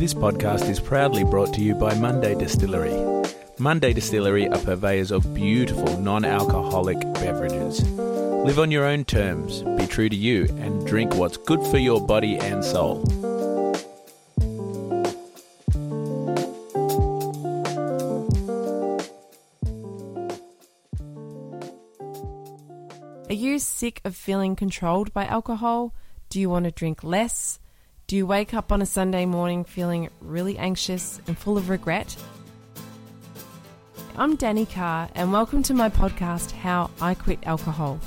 [0.00, 2.96] This podcast is proudly brought to you by Monday Distillery.
[3.58, 7.86] Monday Distillery are purveyors of beautiful non alcoholic beverages.
[7.92, 12.00] Live on your own terms, be true to you, and drink what's good for your
[12.00, 13.04] body and soul.
[23.28, 25.94] Are you sick of feeling controlled by alcohol?
[26.30, 27.58] Do you want to drink less?
[28.10, 32.16] Do you wake up on a Sunday morning feeling really anxious and full of regret?
[34.16, 38.00] I'm Danny Carr, and welcome to my podcast, How I Quit Alcohol.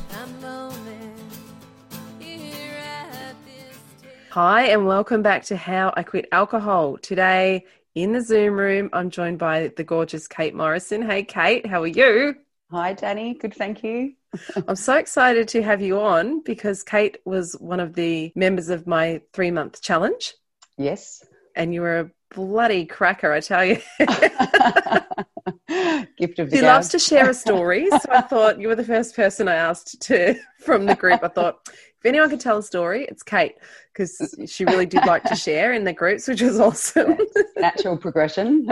[4.31, 6.97] Hi, and welcome back to How I Quit Alcohol.
[6.97, 7.64] Today
[7.96, 11.02] in the Zoom room, I'm joined by the gorgeous Kate Morrison.
[11.02, 12.35] Hey, Kate, how are you?
[12.73, 13.35] Hi, Danny.
[13.35, 14.13] Good, thank you.
[14.67, 18.88] I'm so excited to have you on because Kate was one of the members of
[18.88, 20.34] my three month challenge.
[20.79, 21.23] Yes.
[21.56, 23.75] And you were a bloody cracker, I tell you.
[26.17, 26.63] Gift of the She gab.
[26.63, 27.91] loves to share a story.
[27.91, 31.23] So I thought you were the first person I asked to from the group.
[31.23, 31.69] I thought
[32.03, 33.56] if anyone could tell a story, it's Kate
[33.94, 37.18] because she really did like to share in the groups, which was awesome.
[37.56, 38.69] Natural progression.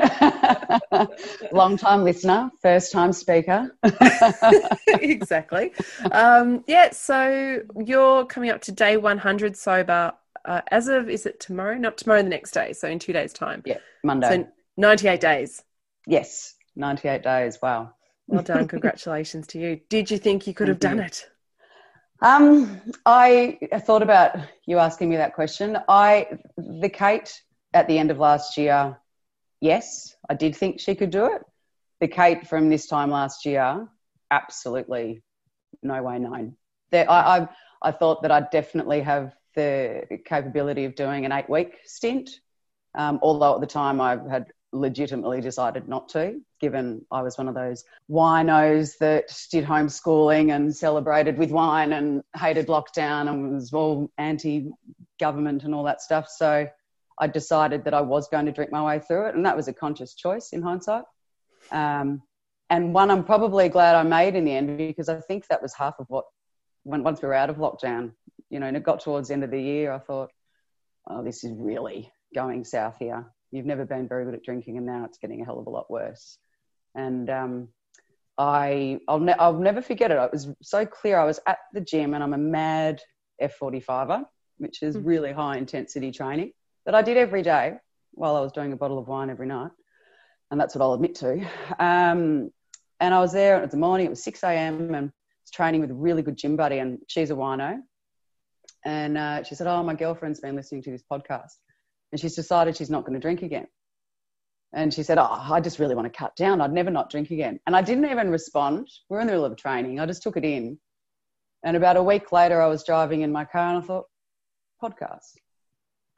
[1.54, 3.74] Long time listener, first time speaker.
[4.88, 5.72] exactly.
[6.12, 10.12] Um, yeah, so you're coming up to day 100 sober
[10.44, 11.78] uh, as of, is it tomorrow?
[11.78, 12.74] Not tomorrow, the next day.
[12.74, 13.64] So in two days' time.
[13.66, 14.44] yeah, Monday.
[14.44, 15.64] So 98 days.
[16.06, 17.60] yes, 98 days.
[17.62, 17.94] Wow.
[18.28, 18.68] Well done.
[18.68, 19.80] Congratulations to you.
[19.88, 21.30] Did you think you could have done it?
[22.22, 24.38] Um, I thought about
[24.68, 25.78] you asking me that question.
[25.90, 27.42] I, the Kate
[27.74, 28.98] at the end of last year,
[29.60, 31.42] yes, I did think she could do it.
[32.00, 33.88] The Kate from this time last year,
[34.30, 35.24] absolutely
[35.82, 36.52] no way.
[36.92, 37.48] There, I, I,
[37.82, 42.30] I thought that I'd definitely have the capability of doing an eight week stint,
[42.96, 47.48] um, although at the time I had legitimately decided not to, given I was one
[47.48, 53.74] of those winos that did homeschooling and celebrated with wine and hated lockdown and was
[53.74, 54.72] all anti
[55.20, 56.30] government and all that stuff.
[56.30, 56.68] So
[57.20, 59.68] I decided that I was going to drink my way through it, and that was
[59.68, 61.04] a conscious choice in hindsight.
[61.72, 62.22] Um,
[62.70, 65.74] and one I'm probably glad I made in the end because I think that was
[65.74, 66.26] half of what,
[66.84, 68.14] when, once we were out of lockdown,
[68.50, 70.32] you know, and it got towards the end of the year, I thought,
[71.08, 73.26] oh, this is really going south here.
[73.52, 75.70] You've never been very good at drinking, and now it's getting a hell of a
[75.70, 76.38] lot worse.
[76.96, 77.68] And um,
[78.38, 80.16] I, I'll, ne- I'll never forget it.
[80.18, 81.20] It was so clear.
[81.20, 83.02] I was at the gym, and I'm a mad
[83.42, 84.24] F45er,
[84.58, 85.06] which is Mm.
[85.06, 86.52] really high intensity training
[86.86, 87.74] that I did every day
[88.14, 89.72] while I was doing a bottle of wine every night.
[90.50, 91.40] And that's what I'll admit to.
[91.80, 92.52] Um,
[93.00, 94.94] and I was there at the morning, it was 6 a.m.
[94.94, 95.12] and
[95.44, 97.80] was training with a really good gym buddy, and she's a wino.
[98.86, 101.58] And uh, she said, Oh, my girlfriend's been listening to this podcast.
[102.12, 103.68] And she's decided she's not going to drink again.
[104.74, 106.62] And she said, Oh, I just really want to cut down.
[106.62, 107.60] I'd never not drink again.
[107.68, 108.90] And I didn't even respond.
[109.10, 110.00] We are in the middle of training.
[110.00, 110.80] I just took it in.
[111.64, 114.06] And about a week later, I was driving in my car and I thought,
[114.82, 115.36] podcast,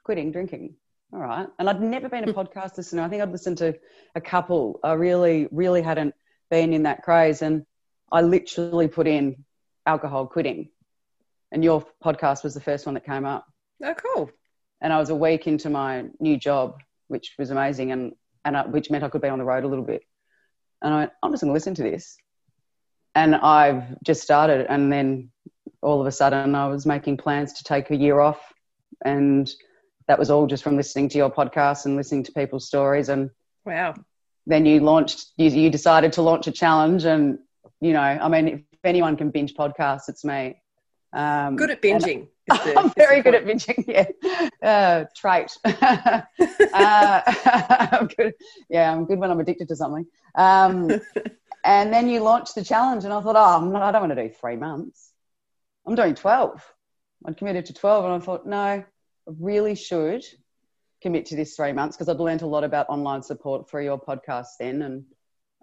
[0.04, 0.76] quitting drinking.
[1.12, 1.48] All right.
[1.58, 2.38] And I'd never been a hmm.
[2.38, 3.02] podcast listener.
[3.02, 3.74] I think I'd listened to
[4.14, 4.80] a couple.
[4.82, 6.14] I really, really hadn't
[6.50, 7.42] been in that craze.
[7.42, 7.66] And
[8.10, 9.44] I literally put in
[9.84, 10.70] alcohol quitting.
[11.52, 13.46] And your podcast was the first one that came up.
[13.82, 14.30] Oh, cool.
[14.84, 16.78] And I was a week into my new job,
[17.08, 17.90] which was amazing.
[17.90, 18.12] And
[18.44, 20.02] and I, which meant I could be on the road a little bit.
[20.82, 22.16] And I went, I'm just going to listen to this.
[23.14, 25.30] And I've just started, and then
[25.80, 28.40] all of a sudden I was making plans to take a year off,
[29.04, 29.50] and
[30.08, 33.08] that was all just from listening to your podcast and listening to people's stories.
[33.08, 33.30] And
[33.64, 33.94] wow,
[34.46, 37.38] then you launched, you, you decided to launch a challenge, and
[37.80, 40.56] you know, I mean, if anyone can binge podcasts, it's me.
[41.14, 42.28] Um, good at binging.
[42.46, 43.84] The, I'm very good at binging.
[43.88, 45.50] Yeah, uh, trait.
[45.64, 46.22] uh,
[46.74, 48.34] I'm good.
[48.68, 50.04] Yeah, I'm good when I'm addicted to something.
[50.34, 50.90] Um,
[51.64, 54.28] and then you launched the challenge, and I thought, oh, not, i don't want to
[54.28, 55.10] do three months.
[55.86, 56.62] I'm doing twelve.
[57.24, 58.84] I'd committed to twelve, and I thought, no, I
[59.26, 60.22] really should
[61.00, 63.98] commit to this three months because I'd learned a lot about online support through your
[63.98, 65.04] podcast then, and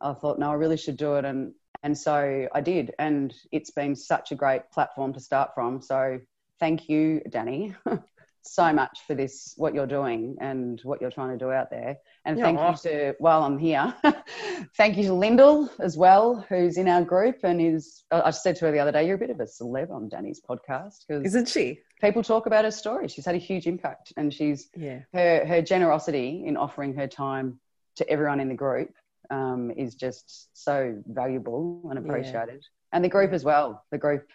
[0.01, 1.25] I thought, no, I really should do it.
[1.25, 2.93] And and so I did.
[2.99, 5.81] And it's been such a great platform to start from.
[5.81, 6.19] So
[6.59, 7.75] thank you, Danny,
[8.43, 11.97] so much for this, what you're doing and what you're trying to do out there.
[12.25, 12.43] And yeah.
[12.43, 13.93] thank you to, while I'm here,
[14.77, 18.65] thank you to Lyndall as well, who's in our group and is, I said to
[18.65, 21.07] her the other day, you're a bit of a celeb on Danny's podcast.
[21.07, 21.79] Cause Isn't she?
[21.99, 23.07] People talk about her story.
[23.07, 24.99] She's had a huge impact and she's, yeah.
[25.13, 27.59] her, her generosity in offering her time
[27.95, 28.93] to everyone in the group
[29.31, 32.61] um, is just so valuable and appreciated.
[32.61, 32.93] Yeah.
[32.93, 33.83] And the group as well.
[33.91, 34.27] The group,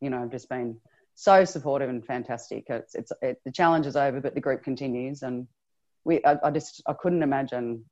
[0.00, 0.80] you know, have just been
[1.14, 2.64] so supportive and fantastic.
[2.68, 5.22] It's, it's it, the challenge is over, but the group continues.
[5.22, 5.46] And
[6.04, 7.84] we, I, I just, I couldn't imagine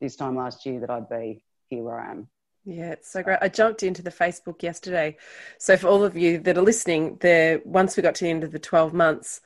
[0.00, 2.28] this time last year that I'd be here where I am.
[2.64, 3.38] Yeah, it's so great.
[3.40, 5.16] I jumped into the Facebook yesterday.
[5.58, 8.44] So for all of you that are listening, there once we got to the end
[8.44, 9.40] of the 12 months,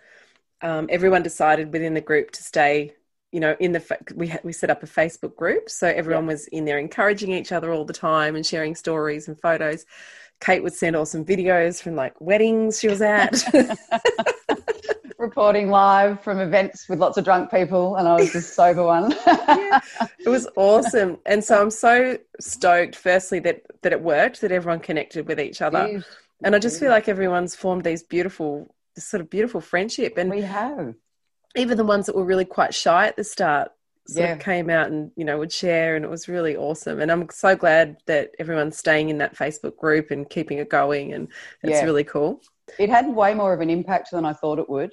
[0.62, 2.94] um, everyone decided within the group to stay
[3.32, 6.32] you know in the we we set up a facebook group so everyone yeah.
[6.32, 9.84] was in there encouraging each other all the time and sharing stories and photos.
[10.40, 13.42] Kate would send awesome videos from like weddings she was at.
[15.18, 19.14] Reporting live from events with lots of drunk people and i was the sober one.
[19.26, 19.80] Yeah,
[20.18, 21.18] it was awesome.
[21.24, 25.62] And so i'm so stoked firstly that that it worked that everyone connected with each
[25.62, 26.02] other.
[26.44, 30.30] And i just feel like everyone's formed these beautiful this sort of beautiful friendship and
[30.30, 30.94] we have
[31.56, 33.72] even the ones that were really quite shy at the start
[34.08, 34.32] sort yeah.
[34.34, 37.28] of came out and you know would share and it was really awesome and i'm
[37.30, 41.28] so glad that everyone's staying in that facebook group and keeping it going and
[41.62, 41.84] it's yeah.
[41.84, 42.40] really cool
[42.78, 44.92] it had way more of an impact than i thought it would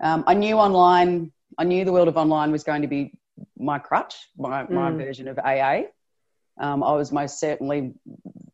[0.00, 3.12] um, i knew online i knew the world of online was going to be
[3.58, 4.96] my crutch my, my mm.
[4.96, 5.82] version of aa
[6.58, 7.92] um, i was most certainly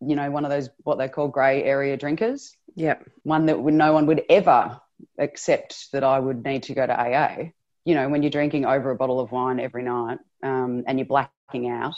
[0.06, 3.92] you know one of those what they call grey area drinkers yeah one that no
[3.94, 4.78] one would ever
[5.18, 7.50] accept that I would need to go to AA.
[7.84, 11.06] You know, when you're drinking over a bottle of wine every night um, and you're
[11.06, 11.94] blacking out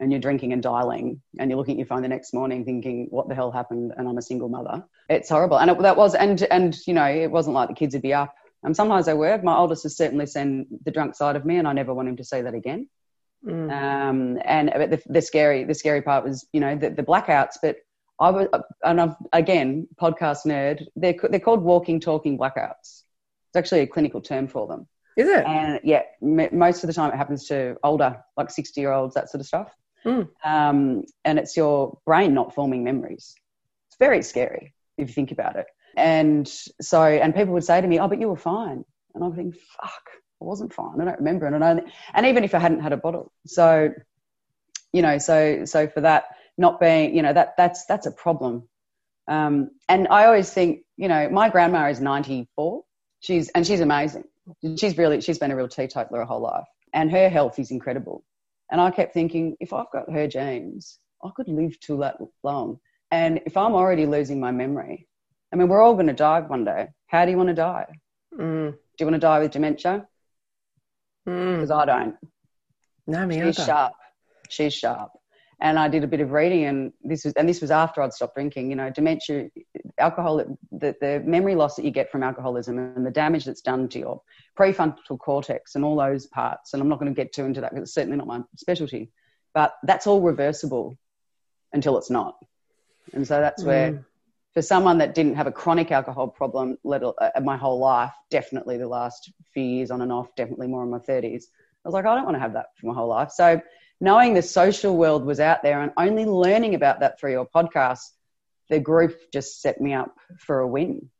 [0.00, 3.08] and you're drinking and dialing and you're looking at your phone the next morning thinking,
[3.10, 3.92] what the hell happened?
[3.96, 4.84] And I'm a single mother.
[5.08, 5.58] It's horrible.
[5.58, 8.14] And it, that was, and, and, you know, it wasn't like the kids would be
[8.14, 8.34] up.
[8.64, 9.38] Um, sometimes they were.
[9.42, 12.16] My oldest has certainly seen the drunk side of me and I never want him
[12.16, 12.88] to see that again.
[13.44, 13.70] Mm.
[13.70, 17.76] Um, and the, the scary, the scary part was, you know, the, the blackouts, but
[18.20, 18.48] I was,
[18.84, 20.84] and I've, again, podcast nerd.
[20.96, 23.02] They're they're called walking, talking blackouts.
[23.48, 24.86] It's actually a clinical term for them.
[25.16, 25.44] Is it?
[25.44, 29.14] And yeah, m- most of the time it happens to older, like sixty year olds,
[29.14, 29.72] that sort of stuff.
[30.04, 30.28] Mm.
[30.44, 33.34] Um, and it's your brain not forming memories.
[33.88, 35.66] It's very scary if you think about it.
[35.96, 36.48] And
[36.80, 39.60] so, and people would say to me, "Oh, but you were fine," and I'm thinking,
[39.80, 40.02] "Fuck,
[40.40, 41.00] I wasn't fine.
[41.00, 41.80] I don't remember." And I,
[42.12, 43.92] and even if I hadn't had a bottle, so
[44.92, 46.24] you know, so so for that
[46.56, 48.68] not being, you know, that that's that's a problem.
[49.26, 52.82] Um, and I always think, you know, my grandma is 94.
[53.20, 54.24] She's and she's amazing.
[54.76, 58.24] She's really she's been a real teetotaler her whole life, and her health is incredible.
[58.70, 62.80] And I kept thinking, if I've got her genes, I could live that long.
[63.10, 65.06] And if I'm already losing my memory,
[65.52, 66.88] I mean, we're all going to die one day.
[67.06, 67.86] How do you want to die?
[68.34, 68.72] Mm.
[68.72, 70.06] Do you want to die with dementia?
[71.24, 71.82] Because mm.
[71.82, 72.16] I don't.
[73.06, 73.66] No, me She's either.
[73.66, 73.92] sharp.
[74.48, 75.12] She's sharp
[75.64, 78.12] and I did a bit of reading, and this was and this was after I'd
[78.12, 78.68] stopped drinking.
[78.68, 79.48] You know, dementia,
[79.98, 80.36] alcohol,
[80.70, 83.98] the, the memory loss that you get from alcoholism, and the damage that's done to
[83.98, 84.20] your
[84.58, 86.74] prefrontal cortex and all those parts.
[86.74, 89.10] And I'm not going to get too into that because it's certainly not my specialty,
[89.54, 90.98] but that's all reversible
[91.72, 92.36] until it's not.
[93.14, 94.04] And so that's where mm.
[94.52, 98.76] for someone that didn't have a chronic alcohol problem let, uh, my whole life, definitely
[98.76, 101.44] the last few years on and off, definitely more in my 30s,
[101.84, 103.30] I was like, I don't want to have that for my whole life.
[103.30, 103.60] So
[104.00, 108.10] knowing the social world was out there and only learning about that through your podcast,
[108.68, 111.10] the group just set me up for a win.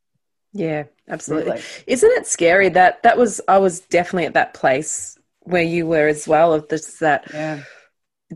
[0.53, 1.51] Yeah, absolutely.
[1.51, 1.63] Really.
[1.87, 6.07] Isn't it scary that that was I was definitely at that place where you were
[6.07, 7.61] as well of this that yeah.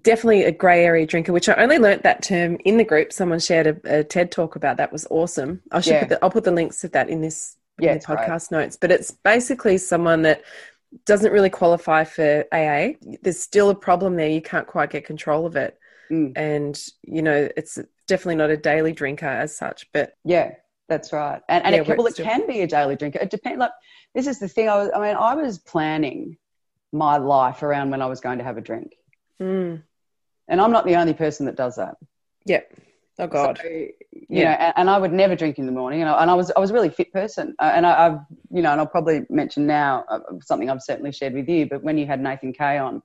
[0.02, 3.14] definitely a grey area drinker, which I only learnt that term in the group.
[3.14, 5.62] Someone shared a, a TED talk about that was awesome.
[5.72, 6.00] I should yeah.
[6.02, 8.60] put the, I'll put the links of that in this yeah, in podcast great.
[8.60, 8.76] notes.
[8.76, 10.44] But it's basically someone that
[11.06, 12.94] doesn't really qualify for AA.
[13.22, 14.30] There's still a problem there.
[14.30, 15.78] You can't quite get control of it.
[16.12, 16.34] Mm.
[16.36, 17.78] And, you know, it's
[18.08, 19.88] definitely not a daily drinker as such.
[19.94, 20.54] But yeah,
[20.88, 21.42] that's right.
[21.48, 23.20] And, and yeah, it, can, well, it can be a daily drinker.
[23.20, 23.60] It depends.
[23.60, 23.72] Like,
[24.16, 24.70] this is the thing.
[24.70, 26.38] I was, I mean, I was planning
[26.92, 28.96] my life around when I was going to have a drink.
[29.40, 29.84] Mm.
[30.48, 31.96] And I'm not the only person that does that.
[32.46, 32.74] Yep.
[33.20, 33.60] Oh God.
[33.62, 33.94] So, you
[34.30, 34.44] yeah.
[34.44, 36.02] know, and, and, I would never drink in the morning.
[36.02, 37.54] And I, and I was I was a really fit person.
[37.60, 41.12] Uh, and I, have you know, and I'll probably mention now uh, something I've certainly
[41.12, 41.68] shared with you.
[41.68, 43.02] But when you had Nathan Kay on,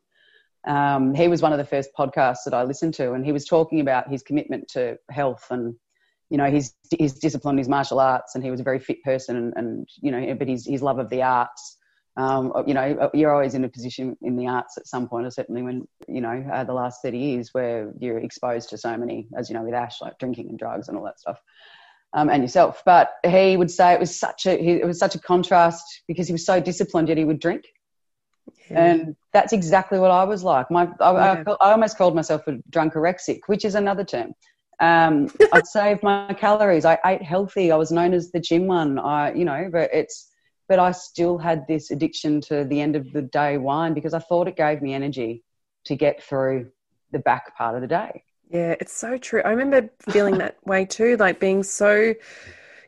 [0.67, 3.45] um, he was one of the first podcasts that I listened to, and he was
[3.45, 5.75] talking about his commitment to health and
[6.31, 9.37] you know his his discipline, his martial arts, and he was a very fit person,
[9.37, 11.79] and, and you know, but his his love of the arts
[12.17, 15.31] um, you know, you're always in a position in the arts at some point, or
[15.31, 19.27] certainly when, you know, uh, the last 30 years where you're exposed to so many,
[19.37, 21.41] as you know, with Ash, like drinking and drugs and all that stuff.
[22.13, 25.19] Um, and yourself, but he would say it was such a it was such a
[25.19, 27.65] contrast because he was so disciplined yet he would drink,
[28.71, 28.85] yeah.
[28.85, 30.71] and that's exactly what I was like.
[30.71, 31.43] My I, yeah.
[31.45, 34.33] I, I almost called myself a drunkorexic, which is another term.
[34.79, 36.85] Um, I'd save my calories.
[36.85, 37.73] I ate healthy.
[37.73, 38.97] I was known as the gym one.
[38.97, 40.31] I, you know, but it's
[40.69, 44.19] but I still had this addiction to the end of the day wine because I
[44.19, 45.43] thought it gave me energy
[45.85, 46.71] to get through
[47.13, 48.25] the back part of the day.
[48.51, 49.43] Yeah, it's so true.
[49.45, 52.15] I remember feeling that way too, like being so,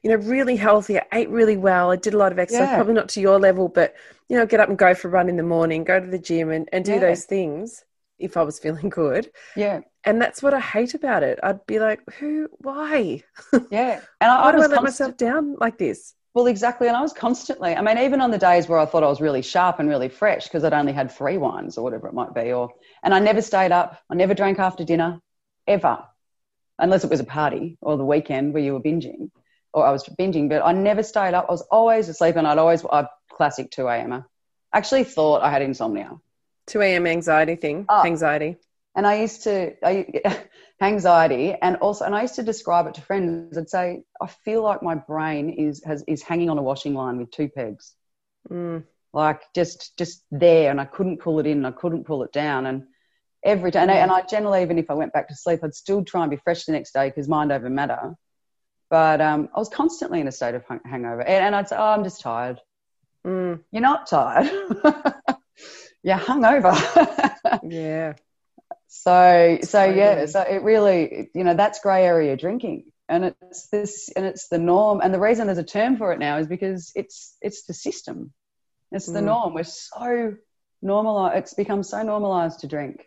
[0.02, 0.98] you know, really healthy.
[0.98, 1.90] I ate really well.
[1.90, 2.76] I did a lot of exercise, yeah.
[2.76, 3.94] probably not to your level, but,
[4.28, 6.18] you know, get up and go for a run in the morning, go to the
[6.18, 7.00] gym and, and do yeah.
[7.00, 7.84] those things
[8.18, 9.30] if I was feeling good.
[9.56, 9.80] Yeah.
[10.04, 11.38] And that's what I hate about it.
[11.42, 13.22] I'd be like, who, why?
[13.70, 14.00] Yeah.
[14.20, 16.14] And I, why I do I let myself down like this?
[16.36, 16.86] Well, exactly.
[16.86, 19.22] And I was constantly, I mean, even on the days where I thought I was
[19.22, 22.34] really sharp and really fresh because I'd only had three wines or whatever it might
[22.34, 22.68] be, or,
[23.02, 24.02] and I never stayed up.
[24.10, 25.22] I never drank after dinner,
[25.66, 26.04] ever,
[26.78, 29.30] unless it was a party or the weekend where you were binging
[29.72, 31.46] or I was binging, but I never stayed up.
[31.48, 34.12] I was always asleep and I'd always, I classic 2 a.m.
[34.12, 34.26] Er.
[34.74, 36.10] Actually thought I had insomnia.
[36.66, 37.06] 2 a.m.
[37.06, 38.56] anxiety thing, oh, anxiety.
[38.96, 40.06] And I used to, I,
[40.80, 43.56] anxiety, and also, and I used to describe it to friends.
[43.56, 47.18] I'd say, I feel like my brain is has is hanging on a washing line
[47.18, 47.94] with two pegs,
[48.50, 48.82] mm.
[49.12, 52.64] like just just there, and I couldn't pull it in, I couldn't pull it down,
[52.64, 52.84] and
[53.44, 55.74] every day, and, I, and I generally, even if I went back to sleep, I'd
[55.74, 58.14] still try and be fresh the next day because mind over matter.
[58.88, 61.76] But um, I was constantly in a state of hang- hangover, and, and I'd say,
[61.76, 62.60] "Oh, I'm just tired."
[63.26, 63.60] Mm.
[63.72, 64.50] You're not tired.
[66.02, 66.74] You're hungover.
[67.68, 68.14] yeah.
[69.02, 74.10] So, so yeah, so it really, you know, that's grey area drinking, and it's this,
[74.16, 75.00] and it's the norm.
[75.02, 78.32] And the reason there's a term for it now is because it's it's the system,
[78.90, 79.26] it's the mm.
[79.26, 79.54] norm.
[79.54, 80.34] We're so
[80.82, 83.06] normalized; it's become so normalized to drink.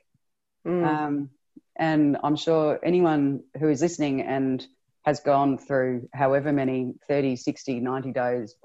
[0.66, 0.86] Mm.
[0.86, 1.30] Um,
[1.76, 4.66] and I'm sure anyone who is listening and
[5.04, 8.56] has gone through however many 30, 60, 90 days,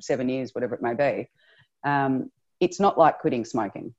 [0.00, 1.28] seven years, whatever it may be,
[1.84, 3.94] um, it's not like quitting smoking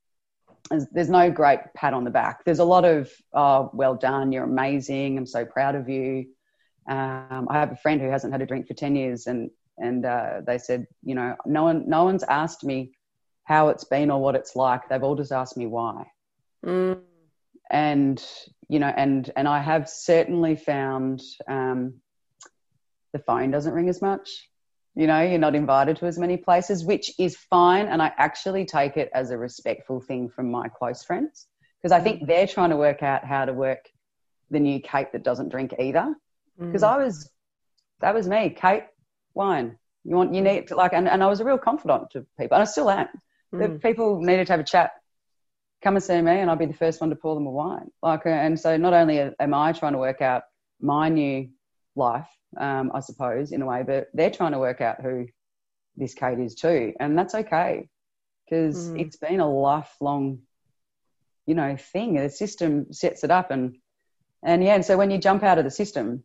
[0.69, 2.43] there's no great pat on the back.
[2.43, 6.27] There's a lot of, oh, well done, you're amazing, I'm so proud of you.
[6.89, 10.05] Um, I have a friend who hasn't had a drink for 10 years, and, and
[10.05, 12.93] uh, they said, you know, no, one, no one's asked me
[13.43, 14.89] how it's been or what it's like.
[14.89, 16.05] They've all just asked me why.
[16.65, 17.01] Mm.
[17.69, 18.24] And,
[18.69, 21.95] you know, and, and I have certainly found um,
[23.13, 24.29] the phone doesn't ring as much
[24.95, 27.87] you know you're not invited to as many places which is fine.
[27.87, 31.47] And i actually take it as a respectful thing from my close friends
[31.81, 33.89] because i think they're trying to work out how to work
[34.51, 36.15] the new kate that doesn't drink either.
[36.57, 36.87] Because mm.
[36.87, 37.29] i was
[38.01, 38.49] that was me.
[38.49, 38.83] Kate
[39.33, 39.77] wine.
[40.03, 42.55] You want you need to like and, and i was a real confidant to people
[42.55, 43.07] and i still am.
[43.53, 43.81] Mm.
[43.81, 44.91] people needed to have a chat
[45.81, 47.91] come and see me and i'll be the first one to pour them a wine.
[48.01, 50.43] Like and so not only am i trying to work out
[50.79, 51.49] my new
[51.95, 53.83] life um, I suppose, in a way.
[53.85, 55.27] But they're trying to work out who
[55.95, 57.88] this Kate is too, and that's okay
[58.45, 59.00] because mm.
[59.00, 60.39] it's been a lifelong,
[61.45, 62.15] you know, thing.
[62.15, 63.77] The system sets it up, and
[64.43, 66.24] and yeah, and so when you jump out of the system,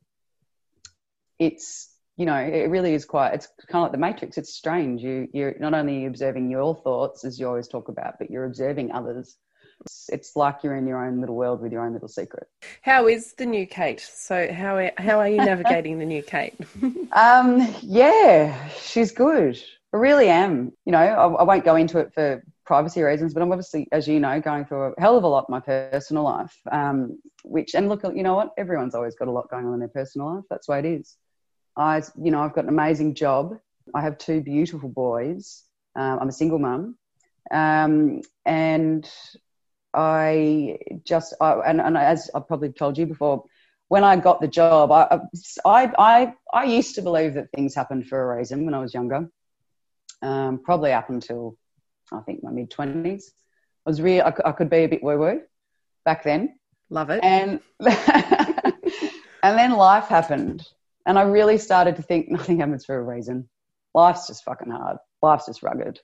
[1.38, 3.32] it's you know, it really is quite.
[3.32, 4.37] It's kind of like the Matrix.
[4.37, 5.02] It's strange.
[5.02, 8.92] You you're not only observing your thoughts, as you always talk about, but you're observing
[8.92, 9.37] others
[9.82, 12.49] It's, it's like you're in your own little world with your own little secret.
[12.82, 14.00] How is the new Kate?
[14.00, 16.54] So how how are you navigating the new Kate?
[17.12, 19.60] um, yeah, she's good.
[19.92, 20.72] I really am.
[20.84, 24.06] You know, I, I won't go into it for privacy reasons, but I'm obviously, as
[24.06, 26.56] you know, going through a hell of a lot in my personal life.
[26.70, 28.50] Um, which and look, you know what?
[28.56, 30.44] Everyone's always got a lot going on in their personal life.
[30.49, 31.16] That's the way it is.
[31.76, 33.58] I, you know, I've got an amazing job.
[33.94, 35.64] I have two beautiful boys.
[35.96, 36.96] Um, I'm a single mum,
[37.50, 39.10] um, and
[39.94, 43.44] I just, I, and, and as I've probably told you before,
[43.88, 45.18] when I got the job, I,
[45.64, 48.94] I, I, I used to believe that things happened for a reason when I was
[48.94, 49.28] younger.
[50.23, 51.56] Um, probably up until
[52.12, 53.32] I think my mid twenties.
[53.87, 55.40] I was really, I, I, could be a bit woo woo
[56.04, 56.59] back then.
[56.90, 57.20] Love it.
[57.23, 60.66] And and then life happened,
[61.06, 63.49] and I really started to think nothing happens for a reason.
[63.94, 64.99] Life's just fucking hard.
[65.23, 66.00] Life's just rugged.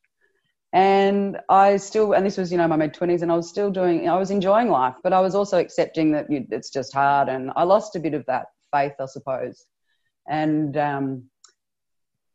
[0.73, 3.71] And I still, and this was, you know, my mid 20s, and I was still
[3.71, 7.29] doing, I was enjoying life, but I was also accepting that it's just hard.
[7.29, 9.65] And I lost a bit of that faith, I suppose.
[10.29, 11.25] And um,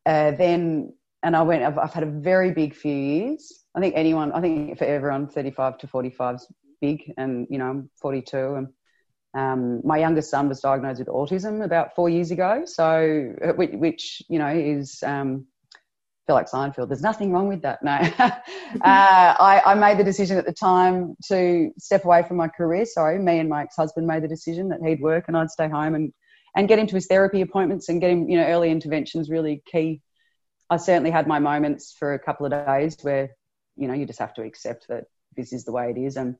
[0.05, 3.63] uh, then, and I went, I've, I've, had a very big few years.
[3.75, 6.47] I think anyone, I think for everyone, 35 to 45 is
[6.79, 7.13] big.
[7.17, 8.38] And, you know, I'm 42.
[8.55, 8.67] And
[9.33, 12.63] um, my youngest son was diagnosed with autism about four years ago.
[12.65, 15.45] So, uh, which, which you know, is, um,
[16.28, 16.88] feel like Seinfeld.
[16.88, 17.84] There's nothing wrong with that.
[17.84, 18.32] No, uh,
[18.84, 22.86] I, I, made the decision at the time to step away from my career.
[22.86, 25.96] Sorry, me and my ex-husband made the decision that he'd work and I'd stay home
[25.96, 26.13] and
[26.56, 28.30] and get into his therapy appointments and get him.
[28.30, 30.01] You know, early interventions really key.
[30.70, 33.32] I certainly had my moments for a couple of days where
[33.75, 36.36] you know you just have to accept that this is the way it is and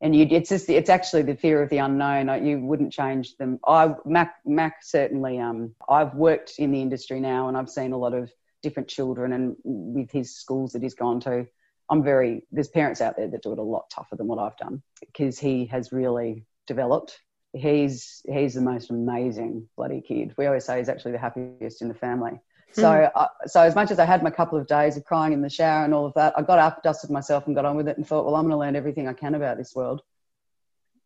[0.00, 3.58] and you it's just it's actually the fear of the unknown you wouldn't change them
[3.66, 7.98] i mac mac certainly um i've worked in the industry now and i've seen a
[7.98, 8.30] lot of
[8.66, 11.46] different children and with his schools that he's gone to
[11.88, 14.56] i'm very there's parents out there that do it a lot tougher than what i've
[14.56, 17.20] done because he has really developed
[17.52, 21.86] he's he's the most amazing bloody kid we always say he's actually the happiest in
[21.86, 22.40] the family
[22.72, 23.10] so, mm.
[23.14, 25.48] uh, so as much as I had my couple of days of crying in the
[25.48, 27.96] shower and all of that, I got up, dusted myself, and got on with it,
[27.96, 30.02] and thought, well, I'm going to learn everything I can about this world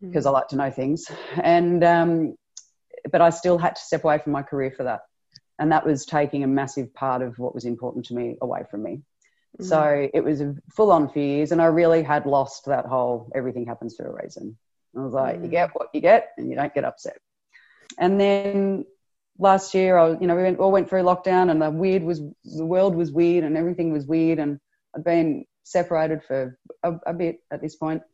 [0.01, 0.29] because mm.
[0.29, 1.07] I like to know things.
[1.41, 2.35] And um,
[3.11, 5.03] but I still had to step away from my career for that
[5.61, 8.83] and that was taking a massive part of what was important to me away from
[8.83, 8.93] me.
[9.61, 9.65] Mm-hmm.
[9.65, 13.67] So it was full on few years, and I really had lost that whole everything
[13.67, 14.57] happens for a reason.
[14.97, 15.45] I was like, mm-hmm.
[15.45, 17.19] you get what you get, and you don't get upset.
[17.99, 18.87] And then
[19.39, 22.21] last year, I, you know, we went, all went through lockdown, and the weird was
[22.45, 24.59] the world was weird, and everything was weird, and
[24.97, 28.01] I'd been separated for a, a bit at this point.
[28.01, 28.11] point,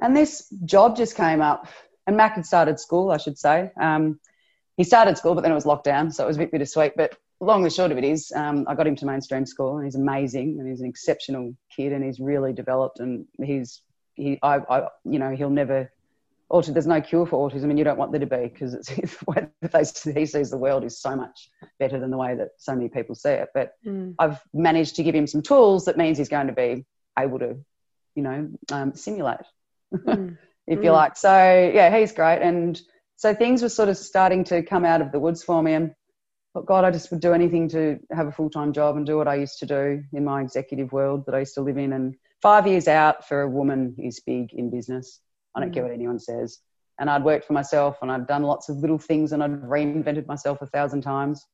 [0.00, 1.66] and this job just came up,
[2.06, 3.70] and Mac had started school, I should say.
[3.80, 4.20] Um,
[4.78, 6.92] he started school, but then it was locked down, so it was a bit bittersweet.
[6.96, 9.84] But long and short of it is, um, I got him to mainstream school, and
[9.84, 13.82] he's amazing, and he's an exceptional kid, and he's really developed, and he's
[14.14, 15.92] he, I, I you know, he'll never.
[16.50, 18.88] Autism, there's no cure for autism, and you don't want there to be because it's
[18.94, 22.50] the way that he sees the world is so much better than the way that
[22.56, 23.48] so many people see it.
[23.52, 24.14] But mm.
[24.18, 26.86] I've managed to give him some tools that means he's going to be
[27.18, 27.58] able to,
[28.14, 29.40] you know, um, simulate,
[29.92, 30.38] mm.
[30.68, 30.84] if mm.
[30.84, 31.16] you like.
[31.16, 31.30] So
[31.74, 32.80] yeah, he's great, and
[33.18, 35.92] so things were sort of starting to come out of the woods for me and
[36.54, 39.16] thought, God, I just would do anything to have a full time job and do
[39.16, 41.92] what I used to do in my executive world that I used to live in.
[41.92, 45.20] And five years out for a woman is big in business.
[45.56, 45.74] I don't mm.
[45.74, 46.58] care what anyone says.
[47.00, 50.28] And I'd worked for myself and I'd done lots of little things and I'd reinvented
[50.28, 51.44] myself a thousand times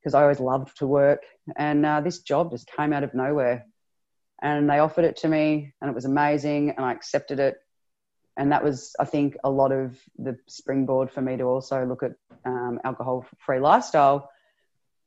[0.00, 1.22] because I always loved to work.
[1.56, 3.64] And uh, this job just came out of nowhere.
[4.42, 7.58] And they offered it to me and it was amazing and I accepted it
[8.36, 12.02] and that was i think a lot of the springboard for me to also look
[12.02, 12.12] at
[12.44, 14.30] um, alcohol free lifestyle.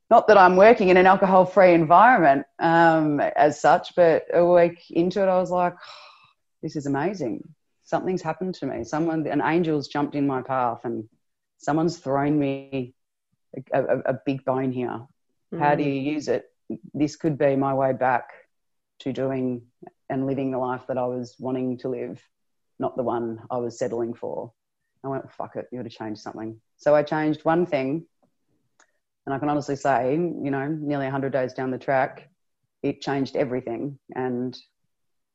[0.08, 4.78] Not that i'm working in an alcohol free environment um, as such but a week
[4.90, 6.06] into it i was like oh,
[6.62, 7.42] this is amazing.
[7.84, 8.82] Something's happened to me.
[8.82, 11.08] Someone an angel's jumped in my path and
[11.58, 12.94] someone's thrown me
[13.72, 15.06] a, a, a big bone here.
[15.54, 15.60] Mm.
[15.60, 16.44] how do you use it?
[16.92, 18.30] This could be my way back
[19.00, 19.62] to doing
[20.08, 22.22] and living the life that i was wanting to live
[22.78, 24.52] not the one I was settling for.
[25.04, 26.60] I went, fuck it, you got to change something.
[26.78, 28.06] So I changed one thing,
[29.24, 32.28] and I can honestly say, you know, nearly 100 days down the track,
[32.82, 33.98] it changed everything.
[34.14, 34.56] And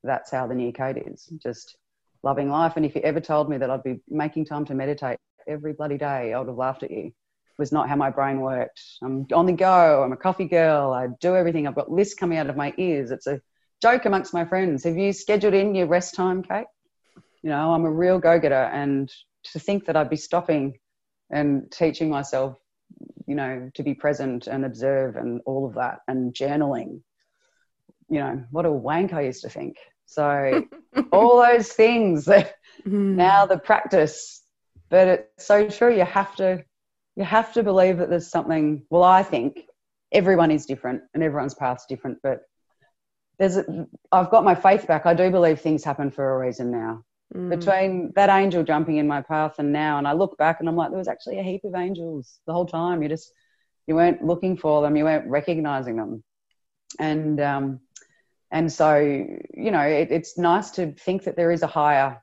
[0.02, 1.76] that's how the new Kate is just
[2.22, 2.74] loving life.
[2.76, 5.98] And if you ever told me that I'd be making time to meditate every bloody
[5.98, 7.06] day, I would have laughed at you.
[7.06, 8.82] It was not how my brain worked.
[9.02, 10.02] I'm on the go.
[10.02, 10.92] I'm a coffee girl.
[10.92, 11.66] I do everything.
[11.66, 13.10] I've got lists coming out of my ears.
[13.10, 13.40] It's a
[13.82, 14.84] joke amongst my friends.
[14.84, 16.66] Have you scheduled in your rest time, Kate?
[17.42, 18.54] You know, I'm a real go getter.
[18.54, 19.10] And
[19.52, 20.78] to think that I'd be stopping
[21.30, 22.56] and teaching myself,
[23.26, 27.00] you know, to be present and observe and all of that and journaling,
[28.08, 29.76] you know, what a wank I used to think.
[30.06, 30.64] So
[31.12, 32.28] all those things
[32.86, 33.14] Mm.
[33.16, 34.42] now the practice,
[34.90, 35.94] but it's so true.
[35.94, 36.64] You have to
[37.16, 38.84] you have to believe that there's something.
[38.90, 39.60] Well, I think
[40.10, 42.40] everyone is different and everyone's path's different, but
[43.38, 45.06] there's a, I've got my faith back.
[45.06, 47.04] I do believe things happen for a reason now.
[47.34, 47.50] Mm.
[47.50, 50.76] Between that angel jumping in my path and now, and I look back and I'm
[50.76, 53.02] like, there was actually a heap of angels the whole time.
[53.02, 53.32] You just
[53.86, 56.22] you weren't looking for them, you weren't recognizing them,
[56.98, 57.80] and um,
[58.50, 62.22] and so you know it, it's nice to think that there is a higher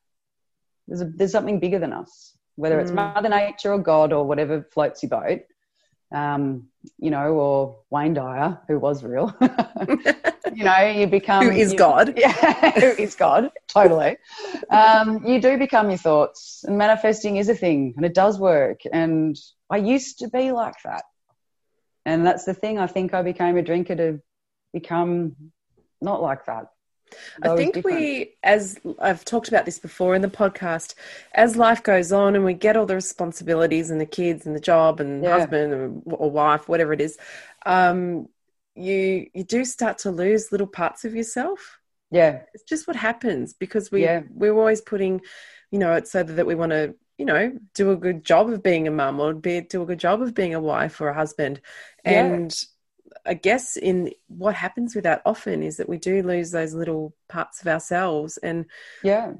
[0.87, 3.15] there's, a, there's something bigger than us whether it's Mm.
[3.15, 5.41] mother nature or god or whatever floats your boat
[6.11, 6.67] um,
[6.97, 9.33] you know or wayne dyer who was real.
[10.55, 12.13] You know you become Who is you- God.
[12.17, 14.17] yeah who is god totally.
[14.71, 18.79] Um, you do become your thoughts and manifesting is a thing and it does work
[18.91, 19.37] and
[19.69, 21.03] i used to be like that.
[22.05, 24.19] And that's the thing i think i became a drinker to
[24.73, 25.35] become
[26.01, 26.65] not like that
[27.41, 27.99] I think different.
[27.99, 30.95] we, as I've talked about this before in the podcast,
[31.33, 34.59] as life goes on and we get all the responsibilities and the kids and the
[34.59, 35.31] job and Yeah.
[35.39, 37.17] husband or, or wife, whatever it is,
[37.65, 38.27] um,
[38.75, 41.79] you you do start to lose little parts of yourself.
[42.11, 44.23] yeah It's just what happens because we Yeah.
[44.33, 45.21] we're always putting,
[45.71, 48.63] you know, it's so that we want to, you know, do a good job of
[48.63, 51.13] being a mum or be do a good job of being a wife or a
[51.13, 51.61] husband,
[52.03, 52.21] Yeah.
[52.31, 52.63] and
[53.25, 57.15] I guess in what happens with that often is that we do lose those little
[57.27, 58.65] parts of ourselves and
[59.03, 59.33] yeah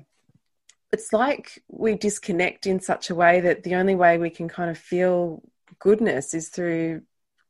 [0.92, 4.70] it's like we disconnect in such a way that the only way we can kind
[4.70, 5.44] of feel
[5.78, 7.02] goodness is through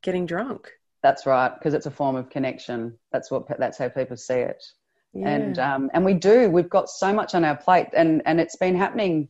[0.01, 0.71] getting drunk.
[1.01, 2.97] That's right, because it's a form of connection.
[3.11, 4.63] That's what that's how people see it.
[5.15, 6.49] And um, and we do.
[6.49, 9.29] We've got so much on our plate, and and it's been happening.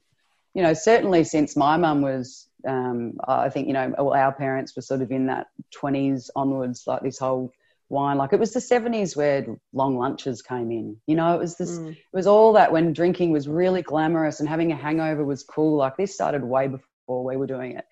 [0.54, 2.48] You know, certainly since my mum was.
[2.68, 6.84] Um, I think you know, well, our parents were sort of in that twenties onwards,
[6.88, 7.52] like this whole
[7.90, 8.18] wine.
[8.18, 10.98] Like it was the seventies where long lunches came in.
[11.08, 11.78] You know, it was this.
[11.78, 11.92] Mm.
[11.92, 15.78] It was all that when drinking was really glamorous and having a hangover was cool.
[15.78, 17.86] Like this started way before we were doing it.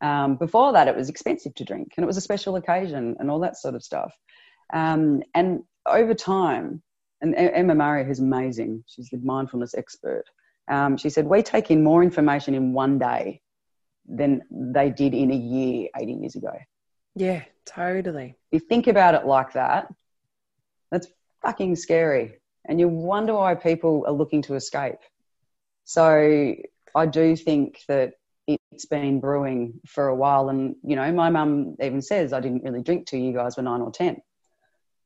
[0.00, 3.30] Um, before that, it was expensive to drink and it was a special occasion and
[3.30, 4.14] all that sort of stuff.
[4.72, 6.82] Um, and over time,
[7.20, 10.24] and Emma Murray, who's amazing, she's the mindfulness expert,
[10.68, 13.40] um, she said, We take in more information in one day
[14.08, 16.52] than they did in a year 80 years ago.
[17.14, 18.36] Yeah, totally.
[18.50, 19.92] If you think about it like that,
[20.90, 21.06] that's
[21.42, 22.40] fucking scary.
[22.66, 24.98] And you wonder why people are looking to escape.
[25.84, 26.54] So
[26.94, 28.14] I do think that
[28.46, 30.48] it's been brewing for a while.
[30.48, 33.62] And, you know, my mum even says I didn't really drink till you guys were
[33.62, 34.20] nine or 10.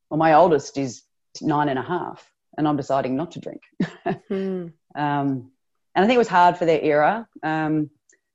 [0.09, 1.03] Well, my oldest is
[1.41, 3.61] nine and a half, and I'm deciding not to drink.
[4.27, 4.67] Hmm.
[4.95, 5.51] Um,
[5.95, 7.89] and I think it was hard for their era um,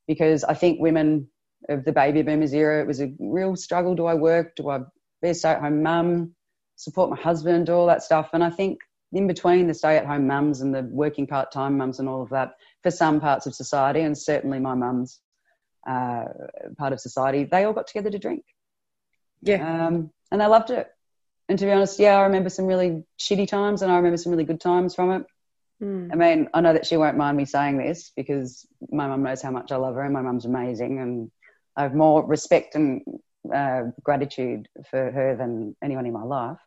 [0.07, 1.29] because I think women
[1.69, 3.95] of the baby boomers era, it was a real struggle.
[3.95, 4.57] Do I work?
[4.57, 4.81] Do I
[5.23, 6.35] be a stay at home mum?
[6.77, 7.71] Support my husband?
[7.71, 8.31] All that stuff.
[8.33, 8.81] And I think
[9.13, 12.23] in between the stay at home mums and the working part time mums and all
[12.23, 15.21] of that, for some parts of society, and certainly my mum's
[15.89, 16.25] uh,
[16.77, 18.45] part of society, they all got together to drink.
[19.43, 19.87] Yeah.
[19.87, 20.89] Um, and they loved it.
[21.49, 24.33] And to be honest, yeah, I remember some really shitty times and I remember some
[24.33, 25.27] really good times from it.
[25.81, 26.09] Hmm.
[26.13, 29.43] I mean, I know that she won't mind me saying this because my mum knows
[29.43, 31.31] how much I love her and my mum's amazing and
[31.77, 33.03] I have more respect and
[33.53, 36.59] uh, gratitude for her than anyone in my life,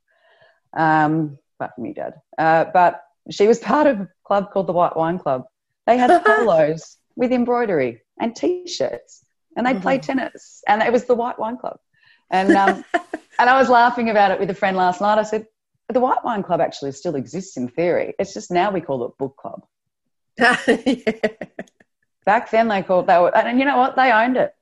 [0.76, 2.14] um, apart from you, Dad.
[2.38, 5.46] Uh, but she was part of a club called the White Wine Club.
[5.86, 11.16] They had polos with embroidery and T-shirts and they played tennis and it was the
[11.16, 11.78] White Wine Club.
[12.30, 12.84] And, um,
[13.40, 15.18] and I was laughing about it with a friend last night.
[15.18, 15.48] I said,
[15.90, 18.14] the White Wine Club actually still exists in theory.
[18.20, 19.64] It's just now we call it book club.
[20.38, 21.12] yeah.
[22.26, 23.96] Back then they called they were, and you know what?
[23.96, 24.54] They owned it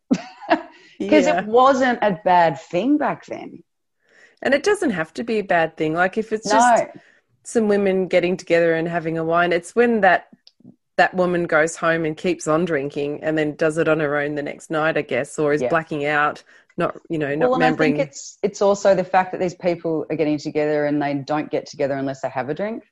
[0.99, 1.39] because Yeah.
[1.41, 3.63] it wasn't a bad thing back then.
[4.41, 5.93] And it doesn't have to be a bad thing.
[5.93, 6.83] Like if it's just
[7.43, 10.27] some women getting together and having a wine, it's when that
[10.97, 14.35] that woman goes home and keeps on drinking and then does it on her own
[14.35, 15.69] the next night, I guess, or is Yeah.
[15.69, 16.43] blacking out,
[16.77, 19.55] not you know, not well, and I think it's it's also the fact that these
[19.55, 22.83] people are getting together and they don't get together unless they have a drink.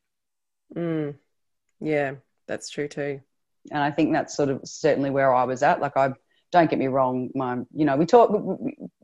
[0.76, 1.16] Mm.
[1.80, 2.16] Yeah,
[2.48, 3.22] that's true too.
[3.72, 5.80] and I think that's sort of certainly where I was at.
[5.82, 6.14] Like, I
[6.52, 8.30] don't get me wrong, my you know we talk,